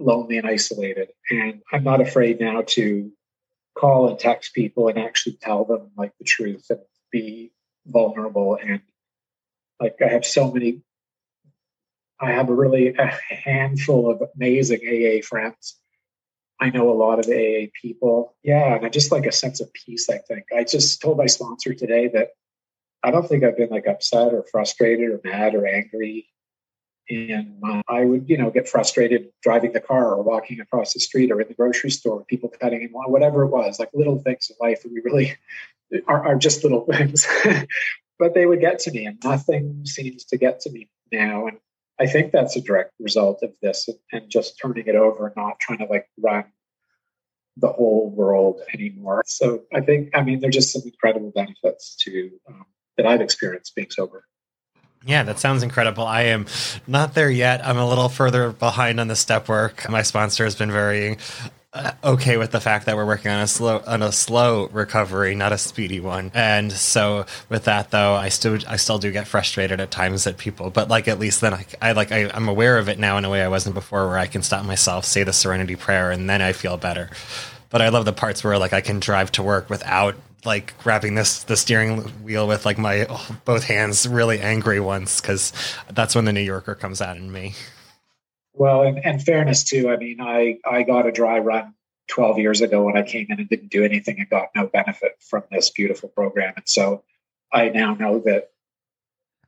lonely 0.00 0.38
and 0.38 0.46
isolated. 0.46 1.08
And 1.30 1.62
i'm 1.72 1.84
not 1.84 2.00
afraid 2.00 2.40
now 2.40 2.62
to 2.68 3.10
call 3.76 4.08
and 4.08 4.18
text 4.18 4.54
people 4.54 4.88
and 4.88 4.98
actually 4.98 5.36
tell 5.40 5.64
them 5.64 5.90
like 5.96 6.12
the 6.18 6.24
truth 6.24 6.66
and 6.70 6.80
be 7.12 7.52
vulnerable. 7.86 8.58
And 8.62 8.80
like 9.80 9.96
i 10.04 10.08
have 10.08 10.24
so 10.24 10.50
many 10.50 10.82
i 12.20 12.32
have 12.32 12.48
a 12.48 12.54
really 12.54 12.94
a 12.94 13.06
handful 13.30 14.10
of 14.10 14.22
amazing 14.34 14.80
aa 14.86 15.22
friends 15.22 15.76
I 16.60 16.70
know 16.70 16.90
a 16.90 16.94
lot 16.94 17.18
of 17.18 17.26
AA 17.26 17.70
people. 17.80 18.34
Yeah, 18.42 18.74
and 18.74 18.84
I 18.84 18.88
just 18.88 19.12
like 19.12 19.26
a 19.26 19.32
sense 19.32 19.60
of 19.60 19.72
peace, 19.72 20.10
I 20.10 20.18
think. 20.18 20.44
I 20.56 20.64
just 20.64 21.00
told 21.00 21.18
my 21.18 21.26
sponsor 21.26 21.72
today 21.72 22.08
that 22.08 22.30
I 23.02 23.10
don't 23.10 23.28
think 23.28 23.44
I've 23.44 23.56
been 23.56 23.70
like 23.70 23.86
upset 23.86 24.32
or 24.32 24.44
frustrated 24.50 25.10
or 25.10 25.20
mad 25.24 25.54
or 25.54 25.66
angry. 25.66 26.28
And 27.10 27.62
I 27.88 28.04
would, 28.04 28.28
you 28.28 28.36
know, 28.36 28.50
get 28.50 28.68
frustrated 28.68 29.28
driving 29.42 29.72
the 29.72 29.80
car 29.80 30.14
or 30.14 30.22
walking 30.22 30.60
across 30.60 30.92
the 30.92 31.00
street 31.00 31.30
or 31.30 31.40
in 31.40 31.48
the 31.48 31.54
grocery 31.54 31.90
store, 31.90 32.24
people 32.24 32.50
cutting 32.60 32.82
in 32.82 32.92
line, 32.92 33.10
whatever 33.10 33.44
it 33.44 33.48
was, 33.48 33.78
like 33.78 33.88
little 33.94 34.18
things 34.18 34.50
in 34.50 34.56
life 34.60 34.82
that 34.82 34.92
we 34.92 35.00
really 35.00 35.34
are, 36.08 36.26
are 36.26 36.36
just 36.36 36.64
little 36.64 36.84
things. 36.84 37.26
but 38.18 38.34
they 38.34 38.46
would 38.46 38.60
get 38.60 38.80
to 38.80 38.90
me, 38.90 39.06
and 39.06 39.18
nothing 39.24 39.86
seems 39.86 40.24
to 40.24 40.36
get 40.36 40.60
to 40.60 40.70
me 40.70 40.88
now. 41.12 41.46
And 41.46 41.58
I 42.00 42.06
think 42.06 42.32
that's 42.32 42.56
a 42.56 42.60
direct 42.60 42.92
result 43.00 43.42
of 43.42 43.52
this 43.60 43.88
and, 44.12 44.28
just 44.28 44.58
turning 44.60 44.86
it 44.86 44.94
over 44.94 45.26
and 45.26 45.36
not 45.36 45.58
trying 45.60 45.78
to 45.78 45.86
like 45.86 46.08
run 46.18 46.44
the 47.56 47.68
whole 47.68 48.10
world 48.10 48.60
anymore. 48.72 49.24
So 49.26 49.64
I 49.74 49.80
think, 49.80 50.10
I 50.14 50.22
mean, 50.22 50.40
there's 50.40 50.54
just 50.54 50.72
some 50.72 50.82
incredible 50.84 51.32
benefits 51.34 51.96
to 52.04 52.30
um, 52.48 52.66
that 52.96 53.06
I've 53.06 53.20
experienced 53.20 53.74
being 53.74 53.90
sober. 53.90 54.24
Yeah, 55.04 55.22
that 55.24 55.38
sounds 55.38 55.62
incredible. 55.62 56.04
I 56.04 56.22
am 56.22 56.46
not 56.86 57.14
there 57.14 57.30
yet. 57.30 57.66
I'm 57.66 57.78
a 57.78 57.88
little 57.88 58.08
further 58.08 58.50
behind 58.52 59.00
on 59.00 59.08
the 59.08 59.16
step 59.16 59.48
work. 59.48 59.88
My 59.88 60.02
sponsor 60.02 60.44
has 60.44 60.54
been 60.54 60.70
very 60.70 61.18
uh, 61.74 61.92
okay 62.02 62.38
with 62.38 62.50
the 62.50 62.60
fact 62.60 62.86
that 62.86 62.96
we're 62.96 63.06
working 63.06 63.30
on 63.30 63.40
a 63.40 63.46
slow 63.46 63.82
on 63.86 64.02
a 64.02 64.10
slow 64.10 64.68
recovery, 64.68 65.34
not 65.34 65.52
a 65.52 65.58
speedy 65.58 66.00
one. 66.00 66.30
And 66.32 66.72
so 66.72 67.26
with 67.50 67.64
that 67.64 67.90
though, 67.90 68.14
I 68.14 68.30
still 68.30 68.58
I 68.66 68.76
still 68.76 68.98
do 68.98 69.12
get 69.12 69.26
frustrated 69.26 69.78
at 69.78 69.90
times 69.90 70.26
at 70.26 70.38
people, 70.38 70.70
but 70.70 70.88
like 70.88 71.08
at 71.08 71.18
least 71.18 71.42
then 71.42 71.52
I, 71.52 71.66
I 71.82 71.92
like 71.92 72.10
I, 72.10 72.30
I'm 72.32 72.48
aware 72.48 72.78
of 72.78 72.88
it 72.88 72.98
now 72.98 73.18
in 73.18 73.24
a 73.24 73.30
way 73.30 73.42
I 73.42 73.48
wasn't 73.48 73.74
before, 73.74 74.06
where 74.06 74.18
I 74.18 74.26
can 74.26 74.42
stop 74.42 74.64
myself, 74.64 75.04
say 75.04 75.24
the 75.24 75.32
Serenity 75.32 75.76
Prayer, 75.76 76.10
and 76.10 76.28
then 76.28 76.40
I 76.40 76.52
feel 76.52 76.78
better. 76.78 77.10
But 77.68 77.82
I 77.82 77.90
love 77.90 78.06
the 78.06 78.14
parts 78.14 78.42
where 78.42 78.58
like 78.58 78.72
I 78.72 78.80
can 78.80 78.98
drive 78.98 79.30
to 79.32 79.42
work 79.42 79.68
without 79.68 80.16
like 80.46 80.78
grabbing 80.82 81.16
this 81.16 81.42
the 81.42 81.56
steering 81.56 82.00
wheel 82.22 82.48
with 82.48 82.64
like 82.64 82.78
my 82.78 83.06
oh, 83.10 83.36
both 83.44 83.64
hands 83.64 84.08
really 84.08 84.40
angry 84.40 84.80
once 84.80 85.20
because 85.20 85.52
that's 85.92 86.14
when 86.14 86.24
the 86.24 86.32
New 86.32 86.40
Yorker 86.40 86.74
comes 86.74 87.02
out 87.02 87.18
in 87.18 87.30
me. 87.30 87.54
Well, 88.58 88.82
and, 88.82 89.04
and 89.04 89.22
fairness 89.22 89.64
too. 89.64 89.88
I 89.88 89.96
mean, 89.96 90.20
I 90.20 90.58
I 90.68 90.82
got 90.82 91.06
a 91.06 91.12
dry 91.12 91.38
run 91.38 91.74
12 92.08 92.38
years 92.38 92.60
ago 92.60 92.84
when 92.84 92.96
I 92.96 93.02
came 93.02 93.26
in 93.30 93.38
and 93.38 93.48
didn't 93.48 93.70
do 93.70 93.84
anything 93.84 94.18
and 94.18 94.28
got 94.28 94.48
no 94.54 94.66
benefit 94.66 95.12
from 95.20 95.44
this 95.50 95.70
beautiful 95.70 96.08
program, 96.08 96.54
and 96.56 96.68
so 96.68 97.04
I 97.52 97.68
now 97.68 97.94
know 97.94 98.18
that 98.20 98.50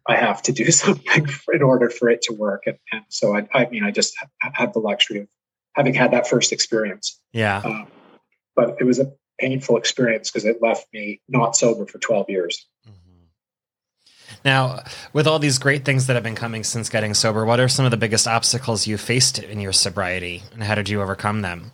I 0.07 0.17
have 0.17 0.43
to 0.43 0.53
do 0.53 0.71
something 0.71 1.27
in 1.53 1.63
order 1.63 1.91
for 1.91 2.09
it 2.09 2.23
to 2.23 2.33
work. 2.33 2.65
And, 2.67 2.79
and 2.93 3.03
so 3.09 3.37
I, 3.37 3.49
I 3.53 3.69
mean, 3.69 3.85
I 3.85 3.91
just 3.91 4.15
had 4.41 4.73
the 4.73 4.81
luxury 4.81 5.21
of 5.21 5.29
having 5.75 5.95
had 5.95 6.13
that 6.13 6.27
first 6.27 6.53
experience. 6.53 7.21
Yeah. 7.33 7.63
Um, 7.65 7.87
but 8.57 8.77
it 8.81 8.85
was 8.85 8.99
a 8.99 9.13
painful 9.39 9.77
experience 9.77 10.31
because 10.31 10.45
it 10.45 10.61
left 10.61 10.87
me 10.93 11.21
not 11.29 11.57
sober 11.57 11.87
for 11.87 11.99
12 11.99 12.29
years. 12.29 12.67
Now, 14.45 14.83
with 15.13 15.27
all 15.27 15.39
these 15.39 15.59
great 15.59 15.85
things 15.85 16.07
that 16.07 16.15
have 16.15 16.23
been 16.23 16.35
coming 16.35 16.65
since 16.65 16.89
getting 16.89 17.15
sober, 17.15 17.45
what 17.45 17.61
are 17.61 17.69
some 17.69 17.85
of 17.85 17.91
the 17.91 17.97
biggest 17.97 18.27
obstacles 18.27 18.87
you 18.87 18.97
faced 18.97 19.39
in 19.39 19.61
your 19.61 19.73
sobriety 19.73 20.43
and 20.53 20.63
how 20.63 20.75
did 20.75 20.89
you 20.89 21.03
overcome 21.03 21.43
them? 21.43 21.73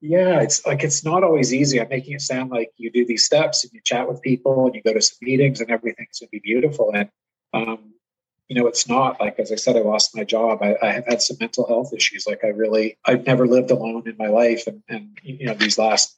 Yeah, 0.00 0.40
it's 0.40 0.64
like 0.66 0.84
it's 0.84 1.04
not 1.04 1.24
always 1.24 1.54
easy. 1.54 1.80
I'm 1.80 1.88
making 1.88 2.14
it 2.14 2.20
sound 2.20 2.50
like 2.50 2.70
you 2.76 2.90
do 2.90 3.06
these 3.06 3.24
steps 3.24 3.64
and 3.64 3.72
you 3.72 3.80
chat 3.82 4.06
with 4.06 4.20
people 4.22 4.66
and 4.66 4.74
you 4.74 4.82
go 4.82 4.92
to 4.92 5.00
some 5.00 5.18
meetings 5.22 5.60
and 5.60 5.70
everything's 5.70 6.20
going 6.20 6.28
to 6.28 6.30
be 6.30 6.38
beautiful. 6.38 6.92
And, 6.94 7.08
um, 7.54 7.94
you 8.48 8.54
know, 8.54 8.66
it's 8.66 8.88
not 8.88 9.18
like, 9.20 9.40
as 9.40 9.50
I 9.50 9.56
said, 9.56 9.74
I 9.76 9.80
lost 9.80 10.14
my 10.14 10.22
job. 10.22 10.58
I, 10.62 10.76
I, 10.82 10.92
have 10.92 11.06
had 11.06 11.22
some 11.22 11.38
mental 11.40 11.66
health 11.66 11.92
issues. 11.94 12.26
Like 12.26 12.44
I 12.44 12.48
really, 12.48 12.98
I've 13.04 13.26
never 13.26 13.46
lived 13.46 13.70
alone 13.70 14.04
in 14.06 14.16
my 14.18 14.28
life. 14.28 14.66
And, 14.66 14.82
and, 14.88 15.18
you 15.22 15.46
know, 15.46 15.54
these 15.54 15.78
last 15.78 16.16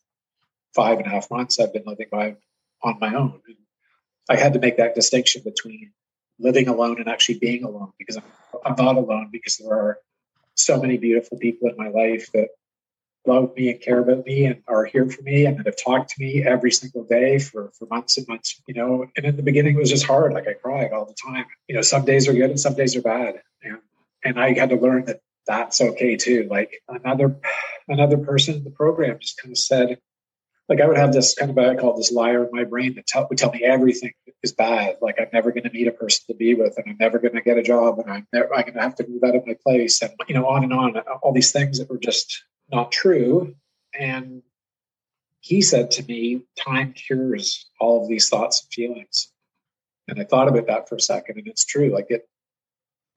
five 0.74 0.98
and 0.98 1.06
a 1.06 1.10
half 1.10 1.30
months, 1.30 1.58
I've 1.58 1.72
been 1.72 1.84
living 1.86 2.08
by 2.10 2.36
on 2.82 2.98
my 3.00 3.14
own. 3.14 3.40
I 4.28 4.36
had 4.36 4.52
to 4.54 4.58
make 4.58 4.76
that 4.76 4.94
distinction 4.94 5.42
between 5.44 5.92
living 6.38 6.68
alone 6.68 6.98
and 6.98 7.08
actually 7.08 7.38
being 7.38 7.64
alone 7.64 7.92
because 7.98 8.16
I'm, 8.16 8.24
I'm 8.64 8.84
not 8.84 8.96
alone 8.96 9.28
because 9.32 9.56
there 9.56 9.72
are 9.72 9.98
so 10.54 10.80
many 10.80 10.98
beautiful 10.98 11.38
people 11.38 11.68
in 11.68 11.76
my 11.76 11.88
life 11.88 12.30
that 12.32 12.48
love 13.26 13.54
me 13.56 13.70
and 13.70 13.80
care 13.80 13.98
about 13.98 14.24
me 14.24 14.46
and 14.46 14.62
are 14.66 14.84
here 14.84 15.08
for 15.08 15.22
me 15.22 15.44
and 15.44 15.58
that 15.58 15.66
have 15.66 15.76
talked 15.76 16.10
to 16.10 16.22
me 16.22 16.42
every 16.42 16.70
single 16.70 17.04
day 17.04 17.38
for, 17.38 17.70
for 17.78 17.86
months 17.86 18.16
and 18.16 18.26
months, 18.28 18.60
you 18.66 18.74
know. 18.74 19.06
And 19.16 19.26
in 19.26 19.36
the 19.36 19.42
beginning 19.42 19.76
it 19.76 19.78
was 19.78 19.90
just 19.90 20.06
hard. 20.06 20.32
Like 20.32 20.48
I 20.48 20.54
cried 20.54 20.92
all 20.92 21.04
the 21.04 21.14
time. 21.14 21.44
You 21.68 21.76
know, 21.76 21.82
some 21.82 22.04
days 22.04 22.28
are 22.28 22.32
good 22.32 22.50
and 22.50 22.60
some 22.60 22.74
days 22.74 22.96
are 22.96 23.02
bad. 23.02 23.40
And 23.62 23.78
and 24.24 24.40
I 24.40 24.54
had 24.58 24.70
to 24.70 24.76
learn 24.76 25.04
that 25.06 25.20
that's 25.46 25.80
okay 25.80 26.16
too. 26.16 26.48
Like 26.50 26.82
another 26.88 27.36
another 27.88 28.18
person 28.18 28.56
in 28.56 28.64
the 28.64 28.70
program 28.70 29.18
just 29.20 29.40
kind 29.40 29.52
of 29.52 29.58
said, 29.58 29.98
like 30.68 30.80
I 30.80 30.86
would 30.86 30.98
have 30.98 31.12
this 31.12 31.34
kind 31.34 31.50
of 31.50 31.58
I 31.58 31.74
call 31.74 31.96
this 31.96 32.12
liar 32.12 32.44
in 32.44 32.50
my 32.52 32.64
brain 32.64 32.94
that 32.96 33.06
tell, 33.06 33.26
would 33.28 33.38
tell 33.38 33.50
me 33.50 33.64
everything 33.64 34.12
is 34.42 34.52
bad. 34.52 34.96
Like 35.00 35.16
I'm 35.18 35.28
never 35.32 35.50
going 35.50 35.64
to 35.64 35.70
meet 35.70 35.88
a 35.88 35.92
person 35.92 36.24
to 36.28 36.34
be 36.34 36.54
with, 36.54 36.76
and 36.76 36.86
I'm 36.88 36.96
never 37.00 37.18
going 37.18 37.34
to 37.34 37.40
get 37.40 37.56
a 37.56 37.62
job, 37.62 37.98
and 37.98 38.10
I'm 38.10 38.26
never, 38.32 38.54
I'm 38.54 38.62
going 38.62 38.74
to 38.74 38.80
have 38.80 38.94
to 38.96 39.08
move 39.08 39.24
out 39.24 39.34
of 39.34 39.46
my 39.46 39.56
place, 39.66 40.02
and 40.02 40.12
you 40.28 40.34
know, 40.34 40.46
on 40.46 40.64
and 40.64 40.72
on. 40.72 40.96
All 41.22 41.32
these 41.32 41.52
things 41.52 41.78
that 41.78 41.88
were 41.88 41.98
just 41.98 42.44
not 42.70 42.92
true. 42.92 43.54
And 43.98 44.42
he 45.40 45.62
said 45.62 45.90
to 45.92 46.04
me, 46.04 46.42
"Time 46.58 46.92
cures 46.92 47.70
all 47.80 48.02
of 48.02 48.08
these 48.08 48.28
thoughts 48.28 48.62
and 48.62 48.72
feelings." 48.72 49.32
And 50.06 50.20
I 50.20 50.24
thought 50.24 50.48
about 50.48 50.66
that 50.66 50.88
for 50.88 50.96
a 50.96 51.00
second, 51.00 51.38
and 51.38 51.48
it's 51.48 51.64
true. 51.64 51.88
Like 51.88 52.10
it, 52.10 52.28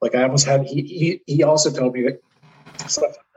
like 0.02 0.16
I 0.16 0.24
almost 0.24 0.46
had. 0.46 0.66
He 0.66 0.82
he, 0.84 1.22
he 1.28 1.44
also 1.44 1.70
told 1.70 1.94
me 1.94 2.04
that 2.04 2.22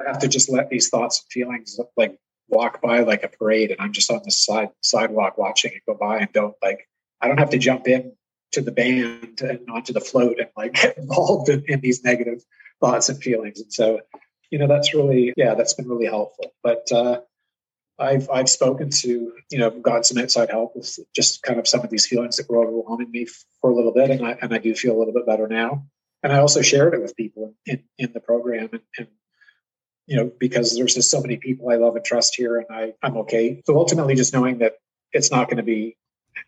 I 0.00 0.04
have 0.06 0.20
to 0.20 0.28
just 0.28 0.50
let 0.50 0.70
these 0.70 0.88
thoughts 0.88 1.20
and 1.20 1.32
feelings 1.32 1.80
like 1.96 2.16
walk 2.48 2.80
by 2.82 3.00
like 3.00 3.22
a 3.22 3.28
parade 3.28 3.70
and 3.70 3.80
I'm 3.80 3.92
just 3.92 4.10
on 4.10 4.20
the 4.24 4.30
side 4.30 4.70
sidewalk 4.82 5.38
watching 5.38 5.72
it 5.72 5.82
go 5.86 5.94
by 5.94 6.18
and 6.18 6.32
don't 6.32 6.54
like 6.62 6.88
I 7.20 7.28
don't 7.28 7.38
have 7.38 7.50
to 7.50 7.58
jump 7.58 7.88
in 7.88 8.12
to 8.52 8.60
the 8.60 8.72
band 8.72 9.40
and 9.40 9.68
onto 9.70 9.92
the 9.92 10.00
float 10.00 10.38
and 10.38 10.48
like 10.56 10.74
get 10.82 10.98
involved 10.98 11.48
in, 11.48 11.64
in 11.66 11.80
these 11.80 12.04
negative 12.04 12.44
thoughts 12.80 13.08
and 13.08 13.22
feelings. 13.22 13.60
And 13.60 13.72
so, 13.72 14.00
you 14.50 14.58
know, 14.58 14.66
that's 14.66 14.94
really 14.94 15.32
yeah, 15.36 15.54
that's 15.54 15.74
been 15.74 15.88
really 15.88 16.06
helpful. 16.06 16.52
But 16.62 16.90
uh 16.92 17.20
I've 17.98 18.28
I've 18.30 18.48
spoken 18.48 18.90
to 18.90 19.32
you 19.50 19.58
know 19.58 19.70
got 19.70 20.04
some 20.06 20.18
outside 20.18 20.50
help 20.50 20.74
with 20.74 20.98
just 21.14 21.42
kind 21.42 21.58
of 21.60 21.68
some 21.68 21.80
of 21.80 21.90
these 21.90 22.06
feelings 22.06 22.36
that 22.36 22.48
were 22.48 22.64
overwhelming 22.64 23.10
me 23.10 23.26
for 23.60 23.70
a 23.70 23.74
little 23.74 23.92
bit, 23.92 24.10
and 24.10 24.26
I 24.26 24.36
and 24.42 24.52
I 24.52 24.58
do 24.58 24.74
feel 24.74 24.96
a 24.96 24.98
little 24.98 25.14
bit 25.14 25.26
better 25.26 25.46
now. 25.46 25.86
And 26.22 26.32
I 26.32 26.38
also 26.38 26.62
shared 26.62 26.94
it 26.94 27.02
with 27.02 27.14
people 27.16 27.54
in, 27.66 27.84
in 27.98 28.12
the 28.12 28.20
program, 28.20 28.70
and, 28.72 28.80
and 28.98 29.08
you 30.06 30.16
know, 30.16 30.30
because 30.38 30.76
there's 30.76 30.94
just 30.94 31.10
so 31.10 31.20
many 31.20 31.36
people 31.36 31.70
I 31.70 31.76
love 31.76 31.96
and 31.96 32.04
trust 32.04 32.34
here 32.36 32.58
and 32.58 32.66
I, 32.70 32.92
I'm 33.02 33.16
okay. 33.18 33.62
So 33.66 33.76
ultimately 33.76 34.14
just 34.14 34.32
knowing 34.32 34.58
that 34.58 34.74
it's 35.12 35.30
not 35.30 35.48
going 35.48 35.56
to 35.58 35.62
be 35.62 35.96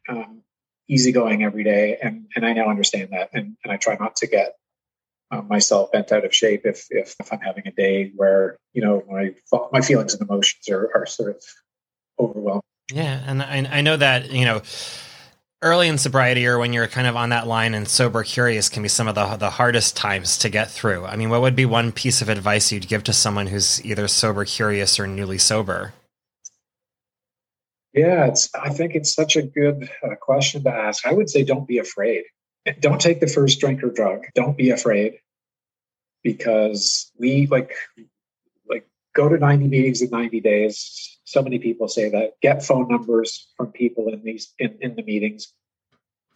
um, 0.08 0.42
easygoing 0.88 1.42
every 1.42 1.64
day, 1.64 1.98
and 2.02 2.26
and 2.34 2.44
I 2.44 2.52
now 2.52 2.68
understand 2.68 3.10
that, 3.12 3.30
and 3.32 3.56
and 3.64 3.72
I 3.72 3.76
try 3.76 3.96
not 3.98 4.16
to 4.16 4.26
get 4.26 4.56
uh, 5.30 5.42
myself 5.42 5.92
bent 5.92 6.12
out 6.12 6.24
of 6.24 6.34
shape 6.34 6.62
if, 6.64 6.86
if 6.90 7.16
if 7.18 7.32
I'm 7.32 7.40
having 7.40 7.66
a 7.66 7.72
day 7.72 8.12
where 8.16 8.58
you 8.72 8.82
know 8.82 9.02
my 9.08 9.34
my 9.72 9.80
feelings 9.80 10.14
and 10.14 10.28
emotions 10.28 10.68
are 10.68 10.90
are 10.94 11.06
sort 11.06 11.36
of 11.36 11.42
overwhelmed. 12.18 12.62
Yeah, 12.92 13.22
and 13.26 13.42
I, 13.42 13.78
I 13.78 13.80
know 13.80 13.96
that 13.96 14.30
you 14.30 14.44
know 14.44 14.62
early 15.62 15.88
in 15.88 15.98
sobriety 15.98 16.46
or 16.46 16.58
when 16.58 16.72
you're 16.72 16.86
kind 16.86 17.06
of 17.06 17.16
on 17.16 17.30
that 17.30 17.46
line 17.46 17.74
and 17.74 17.88
sober 17.88 18.22
curious 18.22 18.68
can 18.68 18.82
be 18.82 18.88
some 18.88 19.08
of 19.08 19.14
the 19.14 19.36
the 19.36 19.50
hardest 19.50 19.96
times 19.96 20.38
to 20.38 20.48
get 20.48 20.70
through. 20.70 21.04
I 21.04 21.16
mean, 21.16 21.30
what 21.30 21.40
would 21.40 21.56
be 21.56 21.64
one 21.64 21.92
piece 21.92 22.22
of 22.22 22.28
advice 22.28 22.72
you'd 22.72 22.88
give 22.88 23.04
to 23.04 23.12
someone 23.12 23.46
who's 23.46 23.84
either 23.84 24.08
sober 24.08 24.44
curious 24.44 25.00
or 25.00 25.06
newly 25.06 25.38
sober? 25.38 25.94
Yeah, 27.94 28.26
it's. 28.26 28.54
I 28.54 28.68
think 28.70 28.94
it's 28.94 29.14
such 29.14 29.36
a 29.36 29.42
good 29.42 29.88
uh, 30.04 30.16
question 30.16 30.62
to 30.64 30.70
ask. 30.70 31.06
I 31.06 31.14
would 31.14 31.30
say, 31.30 31.44
don't 31.44 31.66
be 31.66 31.78
afraid. 31.78 32.24
Don't 32.80 33.00
take 33.00 33.20
the 33.20 33.28
first 33.28 33.60
drink 33.60 33.82
or 33.84 33.90
drug. 33.90 34.24
Don't 34.34 34.56
be 34.56 34.70
afraid, 34.70 35.20
because 36.24 37.12
we 37.16 37.46
like 37.46 37.72
like 38.68 38.84
go 39.14 39.28
to 39.28 39.38
ninety 39.38 39.68
meetings 39.68 40.02
in 40.02 40.10
ninety 40.10 40.40
days 40.40 41.15
so 41.26 41.42
many 41.42 41.58
people 41.58 41.88
say 41.88 42.08
that. 42.08 42.40
Get 42.40 42.64
phone 42.64 42.88
numbers 42.88 43.48
from 43.56 43.72
people 43.72 44.08
in 44.08 44.22
these 44.22 44.54
in, 44.58 44.78
in 44.80 44.94
the 44.94 45.02
meetings. 45.02 45.52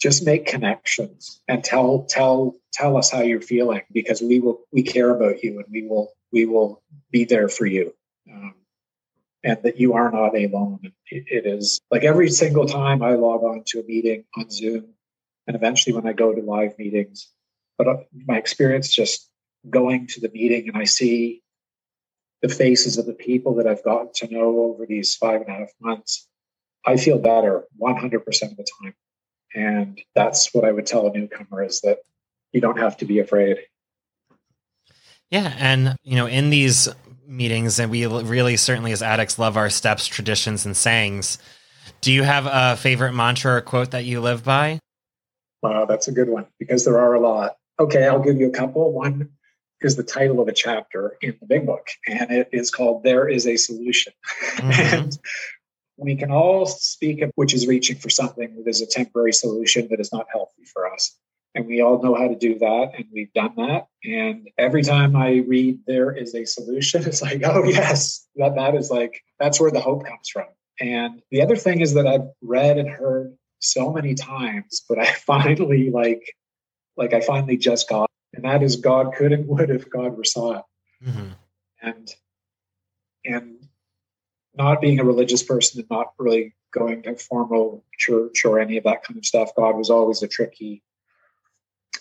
Just 0.00 0.26
make 0.26 0.46
connections 0.46 1.40
and 1.46 1.62
tell 1.62 2.06
tell 2.08 2.56
tell 2.72 2.96
us 2.96 3.10
how 3.10 3.22
you're 3.22 3.40
feeling 3.40 3.82
because 3.92 4.20
we 4.20 4.40
will 4.40 4.60
we 4.72 4.82
care 4.82 5.10
about 5.10 5.42
you 5.44 5.58
and 5.58 5.66
we 5.70 5.86
will 5.86 6.12
we 6.32 6.44
will 6.44 6.82
be 7.10 7.24
there 7.24 7.48
for 7.48 7.66
you. 7.66 7.94
Um, 8.30 8.54
and 9.42 9.62
that 9.62 9.80
you 9.80 9.94
are 9.94 10.10
not 10.10 10.36
alone. 10.36 10.80
It, 11.10 11.24
it 11.28 11.46
is 11.46 11.80
like 11.90 12.04
every 12.04 12.28
single 12.30 12.66
time 12.66 13.02
i 13.02 13.14
log 13.14 13.42
on 13.42 13.62
to 13.68 13.80
a 13.80 13.84
meeting 13.84 14.24
on 14.36 14.50
zoom 14.50 14.94
and 15.46 15.56
eventually 15.56 15.94
when 15.94 16.06
i 16.06 16.12
go 16.12 16.34
to 16.34 16.40
live 16.40 16.78
meetings 16.78 17.28
but 17.78 17.88
uh, 17.88 17.96
my 18.26 18.38
experience 18.38 18.88
just 18.88 19.28
going 19.68 20.06
to 20.08 20.20
the 20.20 20.30
meeting 20.30 20.68
and 20.68 20.76
i 20.76 20.84
see 20.84 21.42
the 22.42 22.48
faces 22.48 22.98
of 22.98 23.06
the 23.06 23.12
people 23.12 23.54
that 23.56 23.66
I've 23.66 23.84
gotten 23.84 24.10
to 24.16 24.28
know 24.28 24.60
over 24.60 24.86
these 24.86 25.14
five 25.14 25.42
and 25.42 25.50
a 25.50 25.52
half 25.52 25.70
months, 25.80 26.28
I 26.86 26.96
feel 26.96 27.18
better 27.18 27.64
100% 27.80 28.14
of 28.14 28.56
the 28.56 28.66
time. 28.82 28.94
And 29.54 30.00
that's 30.14 30.54
what 30.54 30.64
I 30.64 30.72
would 30.72 30.86
tell 30.86 31.06
a 31.06 31.12
newcomer 31.12 31.62
is 31.64 31.80
that 31.82 31.98
you 32.52 32.60
don't 32.60 32.78
have 32.78 32.96
to 32.98 33.04
be 33.04 33.18
afraid. 33.18 33.58
Yeah. 35.30 35.54
And, 35.58 35.96
you 36.02 36.16
know, 36.16 36.26
in 36.26 36.50
these 36.50 36.88
meetings, 37.26 37.78
and 37.78 37.90
we 37.90 38.06
really 38.06 38.56
certainly 38.56 38.92
as 38.92 39.02
addicts 39.02 39.38
love 39.38 39.56
our 39.56 39.70
steps, 39.70 40.06
traditions, 40.06 40.66
and 40.66 40.76
sayings. 40.76 41.38
Do 42.00 42.12
you 42.12 42.22
have 42.22 42.46
a 42.46 42.76
favorite 42.76 43.12
mantra 43.12 43.56
or 43.56 43.60
quote 43.60 43.92
that 43.92 44.04
you 44.04 44.20
live 44.20 44.44
by? 44.44 44.80
Wow, 45.62 45.84
that's 45.84 46.08
a 46.08 46.12
good 46.12 46.28
one 46.28 46.46
because 46.58 46.84
there 46.84 46.98
are 46.98 47.14
a 47.14 47.20
lot. 47.20 47.56
Okay, 47.78 48.06
I'll 48.06 48.22
give 48.22 48.38
you 48.38 48.48
a 48.48 48.52
couple. 48.52 48.92
One 48.92 49.30
is 49.82 49.96
the 49.96 50.02
title 50.02 50.40
of 50.40 50.48
a 50.48 50.52
chapter 50.52 51.16
in 51.22 51.36
the 51.40 51.46
big 51.46 51.66
book, 51.66 51.88
and 52.06 52.30
it 52.30 52.48
is 52.52 52.70
called 52.70 53.02
There 53.02 53.28
is 53.28 53.46
a 53.46 53.56
Solution. 53.56 54.12
Mm-hmm. 54.56 54.70
and 54.96 55.18
we 55.96 56.16
can 56.16 56.30
all 56.30 56.66
speak 56.66 57.20
of 57.20 57.30
which 57.34 57.54
is 57.54 57.66
reaching 57.66 57.96
for 57.96 58.10
something 58.10 58.56
that 58.56 58.68
is 58.68 58.80
a 58.80 58.86
temporary 58.86 59.32
solution 59.32 59.88
that 59.90 60.00
is 60.00 60.12
not 60.12 60.26
healthy 60.32 60.64
for 60.64 60.90
us. 60.92 61.16
And 61.54 61.66
we 61.66 61.82
all 61.82 62.00
know 62.00 62.14
how 62.14 62.28
to 62.28 62.36
do 62.36 62.58
that, 62.58 62.92
and 62.96 63.06
we've 63.12 63.32
done 63.32 63.54
that. 63.56 63.88
And 64.04 64.48
every 64.56 64.82
time 64.82 65.16
I 65.16 65.44
read 65.46 65.80
there 65.86 66.12
is 66.12 66.34
a 66.34 66.44
solution, 66.44 67.02
it's 67.06 67.22
like, 67.22 67.42
oh 67.44 67.64
yes, 67.64 68.26
that 68.36 68.54
that 68.54 68.74
is 68.74 68.90
like 68.90 69.22
that's 69.38 69.60
where 69.60 69.70
the 69.70 69.80
hope 69.80 70.04
comes 70.04 70.28
from. 70.28 70.46
And 70.80 71.20
the 71.30 71.42
other 71.42 71.56
thing 71.56 71.80
is 71.80 71.94
that 71.94 72.06
I've 72.06 72.28
read 72.40 72.78
and 72.78 72.88
heard 72.88 73.36
so 73.58 73.92
many 73.92 74.14
times, 74.14 74.82
but 74.88 74.98
I 74.98 75.12
finally 75.26 75.90
like 75.90 76.22
like 76.96 77.14
I 77.14 77.20
finally 77.20 77.56
just 77.56 77.88
got 77.88 78.09
and 78.34 78.44
that 78.44 78.62
is 78.62 78.76
God 78.76 79.14
could 79.14 79.32
and 79.32 79.46
would 79.48 79.70
if 79.70 79.90
God 79.90 80.16
were 80.16 80.24
saw 80.24 80.58
it. 80.58 80.64
Mm-hmm. 81.04 81.28
And 81.82 82.14
and 83.24 83.68
not 84.54 84.80
being 84.80 85.00
a 85.00 85.04
religious 85.04 85.42
person 85.42 85.80
and 85.80 85.90
not 85.90 86.12
really 86.18 86.54
going 86.72 87.02
to 87.02 87.16
formal 87.16 87.84
church 87.98 88.44
or 88.44 88.60
any 88.60 88.76
of 88.76 88.84
that 88.84 89.02
kind 89.04 89.18
of 89.18 89.26
stuff, 89.26 89.50
God 89.56 89.76
was 89.76 89.90
always 89.90 90.22
a 90.22 90.28
tricky 90.28 90.82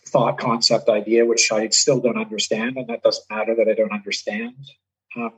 thought 0.05 0.37
concept 0.37 0.89
idea, 0.89 1.25
which 1.25 1.51
I 1.51 1.69
still 1.69 1.99
don't 1.99 2.17
understand, 2.17 2.77
and 2.77 2.87
that 2.87 3.03
doesn't 3.03 3.29
matter 3.29 3.55
that 3.55 3.67
I 3.67 3.73
don't 3.73 3.91
understand 3.91 4.55
um, 5.15 5.33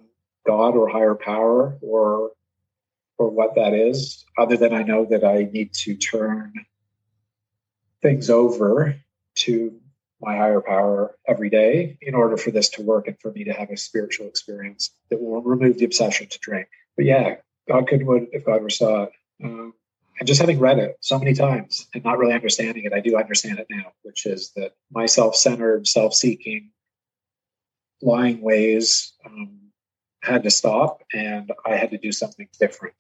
God 0.46 0.76
or 0.76 0.90
higher 0.90 1.16
power 1.16 1.78
or 1.82 2.32
or 3.18 3.30
what 3.30 3.54
that 3.54 3.74
is, 3.74 4.26
other 4.36 4.58
than 4.58 4.74
I 4.74 4.82
know 4.82 5.06
that 5.06 5.24
I 5.24 5.44
need 5.44 5.74
to 5.74 5.96
turn 5.96 6.54
things 8.02 8.32
over 8.32 8.96
to 9.36 9.80
my 10.22 10.38
higher 10.38 10.62
power 10.62 11.16
every 11.28 11.50
day 11.50 11.98
in 12.02 12.16
order 12.16 12.38
for 12.38 12.52
this 12.52 12.70
to 12.70 12.82
work 12.82 13.08
and 13.08 13.20
for 13.20 13.32
me 13.32 13.44
to 13.44 13.54
have 13.54 13.70
a 13.70 13.78
spiritual 13.78 14.28
experience 14.28 14.92
that 15.10 15.22
will 15.22 15.42
remove 15.42 15.78
the 15.78 15.86
obsession 15.86 16.28
to 16.28 16.40
drink. 16.40 16.68
But 16.96 17.06
yeah, 17.06 17.36
God 17.68 17.88
could 17.88 18.06
would 18.06 18.28
if 18.32 18.46
God 18.46 18.62
were 18.62 18.70
saw 18.70 19.04
it. 19.04 19.12
Um, 19.44 19.74
and 20.20 20.28
just 20.28 20.40
having 20.40 20.60
read 20.60 20.78
it 20.78 20.98
so 21.02 21.18
many 21.18 21.34
times 21.34 21.88
and 21.96 22.04
not 22.04 22.20
really 22.20 22.34
understanding 22.34 22.84
it, 22.86 22.94
I 22.94 23.00
do 23.00 23.18
understand 23.18 23.58
it 23.58 23.66
now, 23.70 23.94
which 24.04 24.28
is 24.28 24.52
that 24.56 24.74
my 24.92 25.08
self-centered, 25.08 25.88
self-seeking, 25.88 26.70
lying 28.04 28.42
ways 28.42 29.14
um, 29.26 29.58
had 30.22 30.44
to 30.44 30.52
stop, 30.52 31.02
and 31.14 31.52
I 31.66 31.76
had 31.76 31.92
to 31.92 31.98
do 31.98 32.12
something 32.12 32.48
different 32.60 32.94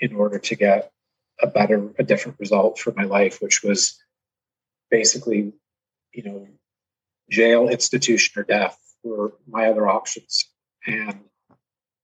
in 0.00 0.14
order 0.14 0.38
to 0.38 0.54
get 0.54 0.92
a 1.40 1.46
better, 1.46 1.90
a 1.98 2.02
different 2.02 2.38
result 2.38 2.78
for 2.78 2.92
my 2.94 3.04
life, 3.04 3.40
which 3.40 3.62
was 3.62 3.98
basically, 4.90 5.52
you 6.12 6.22
know, 6.22 6.46
jail, 7.30 7.68
institution, 7.68 8.40
or 8.40 8.44
death 8.44 8.78
were 9.02 9.32
my 9.48 9.66
other 9.66 9.88
options. 9.88 10.44
And 10.86 11.20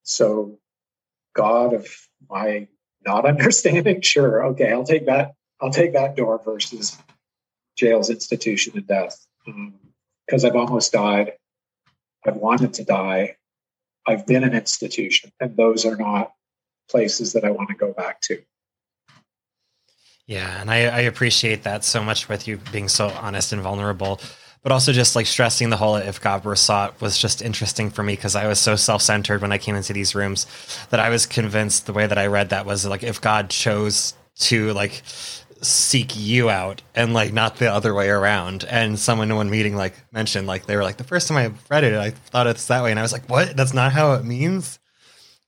so, 0.03 0.59
God 1.35 1.75
of 1.75 1.89
my 2.29 2.69
not 3.05 3.27
understanding, 3.27 4.01
sure, 4.01 4.47
okay, 4.47 4.73
I'll 4.73 4.85
take 4.85 5.07
that. 5.07 5.35
I'll 5.61 5.71
take 5.71 5.93
that 5.93 6.17
door 6.17 6.41
versus 6.45 6.99
jail's 7.77 8.11
institution 8.11 8.77
and 8.77 8.87
death 8.87 9.25
because 9.47 10.45
um, 10.45 10.51
I've 10.51 10.57
almost 10.57 10.93
died. 10.93 11.33
I've 12.27 12.37
wanted 12.37 12.75
to 12.75 12.85
die. 12.85 13.37
I've 14.07 14.27
been 14.27 14.43
an 14.43 14.55
institution, 14.55 15.31
and 15.41 15.57
those 15.57 15.85
are 15.85 15.97
not 15.97 16.33
places 16.91 17.33
that 17.35 17.45
I 17.45 17.51
want 17.51 17.69
to 17.69 17.77
go 17.77 17.93
back 17.93 18.21
to. 18.23 18.43
Yeah, 20.27 20.61
and 20.61 20.71
I, 20.71 20.85
I 20.85 21.01
appreciate 21.01 21.63
that 21.65 21.85
so 21.85 22.03
much 22.03 22.29
with 22.29 22.47
you 22.47 22.59
being 22.71 22.89
so 22.89 23.09
honest 23.09 23.53
and 23.53 23.63
vulnerable 23.63 24.21
but 24.63 24.73
also 24.73 24.93
just 24.93 25.17
like 25.17 25.27
stressing 25.27 25.71
the 25.71 25.77
whole 25.77 25.97
if 25.97 26.21
God 26.21 26.45
were 26.45 26.57
sought 26.57 27.01
was 27.01 27.19
just 27.19 27.43
interesting 27.43 27.91
for 27.91 28.03
me 28.03 28.15
because 28.15 28.37
I 28.37 28.47
was 28.47 28.59
so 28.59 28.77
self 28.77 29.03
centered 29.03 29.43
when 29.43 29.53
I 29.53 29.59
came 29.59 29.75
into 29.75 29.93
these 29.93 30.15
rooms 30.15 30.47
that 30.91 31.01
I 31.01 31.09
was 31.09 31.27
convinced 31.27 31.87
the 31.87 31.93
way 31.93 32.07
that 32.07 32.19
I 32.19 32.27
read 32.27 32.51
that 32.51 32.67
was 32.67 32.87
like 32.87 33.03
if 33.03 33.21
God 33.21 33.51
chose 33.51 34.15
to 34.37 34.73
like 34.73 35.03
seek 35.63 36.17
you 36.17 36.51
out 36.51 36.83
and 36.95 37.15
like 37.15 37.33
not 37.33 37.57
the 37.57 37.73
other 37.73 37.95
way 37.95 38.09
around. 38.09 38.65
And 38.65 38.99
someone 38.99 39.31
in 39.31 39.37
one 39.37 39.51
meeting 39.51 39.77
like 39.77 39.95
mentioned 40.13 40.47
like 40.47 40.67
they 40.67 40.77
were 40.77 40.83
like 40.83 40.97
the 40.97 41.05
first 41.05 41.29
time 41.29 41.37
I 41.39 41.53
read 41.73 41.85
it 41.85 41.95
I 41.95 42.11
thought 42.11 42.47
it's 42.47 42.67
that 42.67 42.83
way 42.83 42.91
and 42.91 42.99
I 42.99 43.03
was 43.03 43.13
like 43.13 43.29
what 43.29 43.57
that's 43.57 43.75
not 43.75 43.93
how 43.93 44.15
it 44.15 44.25
means. 44.25 44.79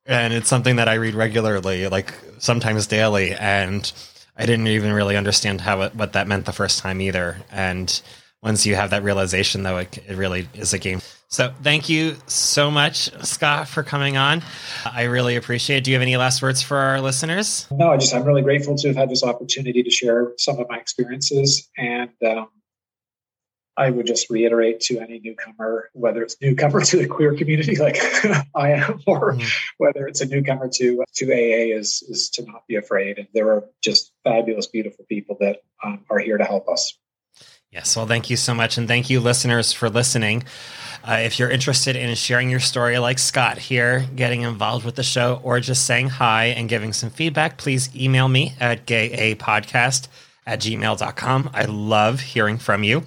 And 0.07 0.35
it's 0.35 0.49
something 0.49 0.77
that 0.77 0.89
I 0.89 0.95
read 0.95 1.15
regularly, 1.15 1.89
like 1.89 2.13
sometimes 2.39 2.87
daily, 2.87 3.33
and 3.33 3.91
I 4.37 4.45
didn't 4.45 4.67
even 4.67 4.93
really 4.93 5.17
understand 5.17 5.63
how 5.63 5.81
it, 5.81 5.95
what 5.95 6.13
that 6.13 6.29
meant 6.29 6.45
the 6.45 6.53
first 6.53 6.81
time 6.81 7.01
either. 7.01 7.39
And 7.51 8.03
once 8.45 8.67
you 8.67 8.75
have 8.75 8.91
that 8.91 9.03
realization, 9.03 9.63
though, 9.63 9.79
it, 9.79 9.99
it 10.07 10.17
really 10.17 10.47
is 10.55 10.75
a 10.75 10.79
game. 10.79 11.01
So 11.29 11.53
thank 11.63 11.89
you 11.89 12.17
so 12.27 12.71
much, 12.71 13.11
Scott, 13.25 13.67
for 13.67 13.83
coming 13.83 14.19
on. 14.19 14.43
I 14.85 15.05
really 15.05 15.35
appreciate 15.35 15.79
it. 15.79 15.85
Do 15.85 15.91
you 15.91 15.97
have 15.97 16.03
any 16.03 16.17
last 16.19 16.43
words 16.43 16.63
for 16.63 16.77
our 16.77 17.01
listeners? 17.01 17.67
No, 17.73 17.91
I 17.91 17.97
just 17.97 18.15
I'm 18.15 18.23
really 18.23 18.43
grateful 18.43 18.77
to 18.77 18.89
have 18.89 18.97
had 18.97 19.11
this 19.11 19.25
opportunity 19.25 19.83
to 19.83 19.91
share 19.91 20.33
some 20.37 20.59
of 20.59 20.69
my 20.69 20.77
experiences, 20.77 21.69
and 21.79 22.11
um, 22.25 22.49
I 23.77 23.91
would 23.91 24.07
just 24.07 24.31
reiterate 24.31 24.81
to 24.83 25.01
any 25.01 25.19
newcomer, 25.19 25.91
whether 25.95 26.23
it's 26.23 26.37
newcomer 26.41 26.81
to 26.85 26.99
the 26.99 27.09
queer 27.09 27.35
community 27.35 27.77
like 27.77 27.97
I 28.55 28.73
am, 28.73 29.01
or 29.07 29.33
mm 29.33 29.51
whether 29.79 30.07
it's 30.07 30.21
a 30.21 30.27
newcomer 30.27 30.69
to 30.69 31.03
to 31.17 31.33
AA, 31.33 31.77
is 31.77 32.03
is 32.09 32.31
to 32.31 32.45
not 32.45 32.67
be 32.69 32.77
afraid. 32.77 33.19
And 33.19 33.27
there 33.35 33.51
are 33.51 33.65
just 33.83 34.13
fabulous, 34.23 34.67
beautiful 34.67 35.05
people 35.09 35.37
that 35.41 35.63
um, 35.83 36.05
are 36.11 36.19
here 36.19 36.39
to 36.39 36.45
help 36.45 36.69
us. 36.69 36.97
Yes, 37.75 37.97
well, 37.97 38.07
thank 38.07 38.31
you 38.31 38.37
so 38.37 38.55
much. 38.55 38.79
And 38.79 38.87
thank 38.87 39.11
you, 39.11 39.19
listeners, 39.19 39.73
for 39.73 39.91
listening. 39.91 40.45
Uh, 41.03 41.15
if 41.25 41.41
you're 41.41 41.51
interested 41.51 41.97
in 41.97 42.15
sharing 42.15 42.49
your 42.49 42.61
story 42.61 42.97
like 43.01 43.19
Scott 43.19 43.59
here, 43.59 44.07
getting 44.15 44.43
involved 44.43 44.87
with 44.87 44.95
the 44.95 45.03
show, 45.03 45.41
or 45.43 45.59
just 45.59 45.85
saying 45.85 46.09
hi 46.09 46.47
and 46.47 46.69
giving 46.69 46.93
some 46.93 47.11
feedback, 47.11 47.59
please 47.59 47.95
email 47.97 48.29
me 48.29 48.55
at 48.61 48.87
gayapodcast 48.87 50.07
at 50.47 50.61
gmail.com. 50.61 51.51
I 51.53 51.65
love 51.65 52.21
hearing 52.21 52.59
from 52.59 52.85
you. 52.85 53.03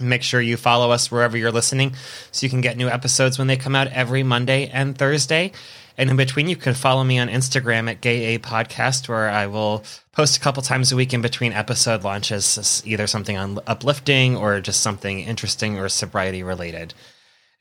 Make 0.00 0.24
sure 0.24 0.40
you 0.40 0.56
follow 0.56 0.90
us 0.90 1.10
wherever 1.12 1.36
you're 1.36 1.52
listening 1.52 1.94
so 2.32 2.44
you 2.44 2.50
can 2.50 2.60
get 2.62 2.76
new 2.76 2.88
episodes 2.88 3.38
when 3.38 3.46
they 3.46 3.56
come 3.56 3.76
out 3.76 3.86
every 3.86 4.24
Monday 4.24 4.66
and 4.66 4.98
Thursday. 4.98 5.52
And 5.98 6.10
in 6.10 6.16
between, 6.16 6.48
you 6.48 6.56
can 6.56 6.74
follow 6.74 7.04
me 7.04 7.18
on 7.18 7.28
Instagram 7.28 7.90
at 7.90 8.02
Gay 8.02 8.34
A 8.34 8.38
Podcast, 8.38 9.08
where 9.08 9.30
I 9.30 9.46
will 9.46 9.82
post 10.12 10.36
a 10.36 10.40
couple 10.40 10.62
times 10.62 10.92
a 10.92 10.96
week 10.96 11.14
in 11.14 11.22
between 11.22 11.52
episode 11.52 12.04
launches, 12.04 12.82
either 12.84 13.06
something 13.06 13.36
on 13.36 13.58
uplifting 13.66 14.36
or 14.36 14.60
just 14.60 14.80
something 14.80 15.20
interesting 15.20 15.78
or 15.78 15.88
sobriety 15.88 16.42
related. 16.42 16.92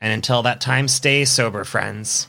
And 0.01 0.11
until 0.11 0.43
that 0.43 0.59
time, 0.59 0.87
stay 0.89 1.23
sober, 1.23 1.63
friends. 1.63 2.27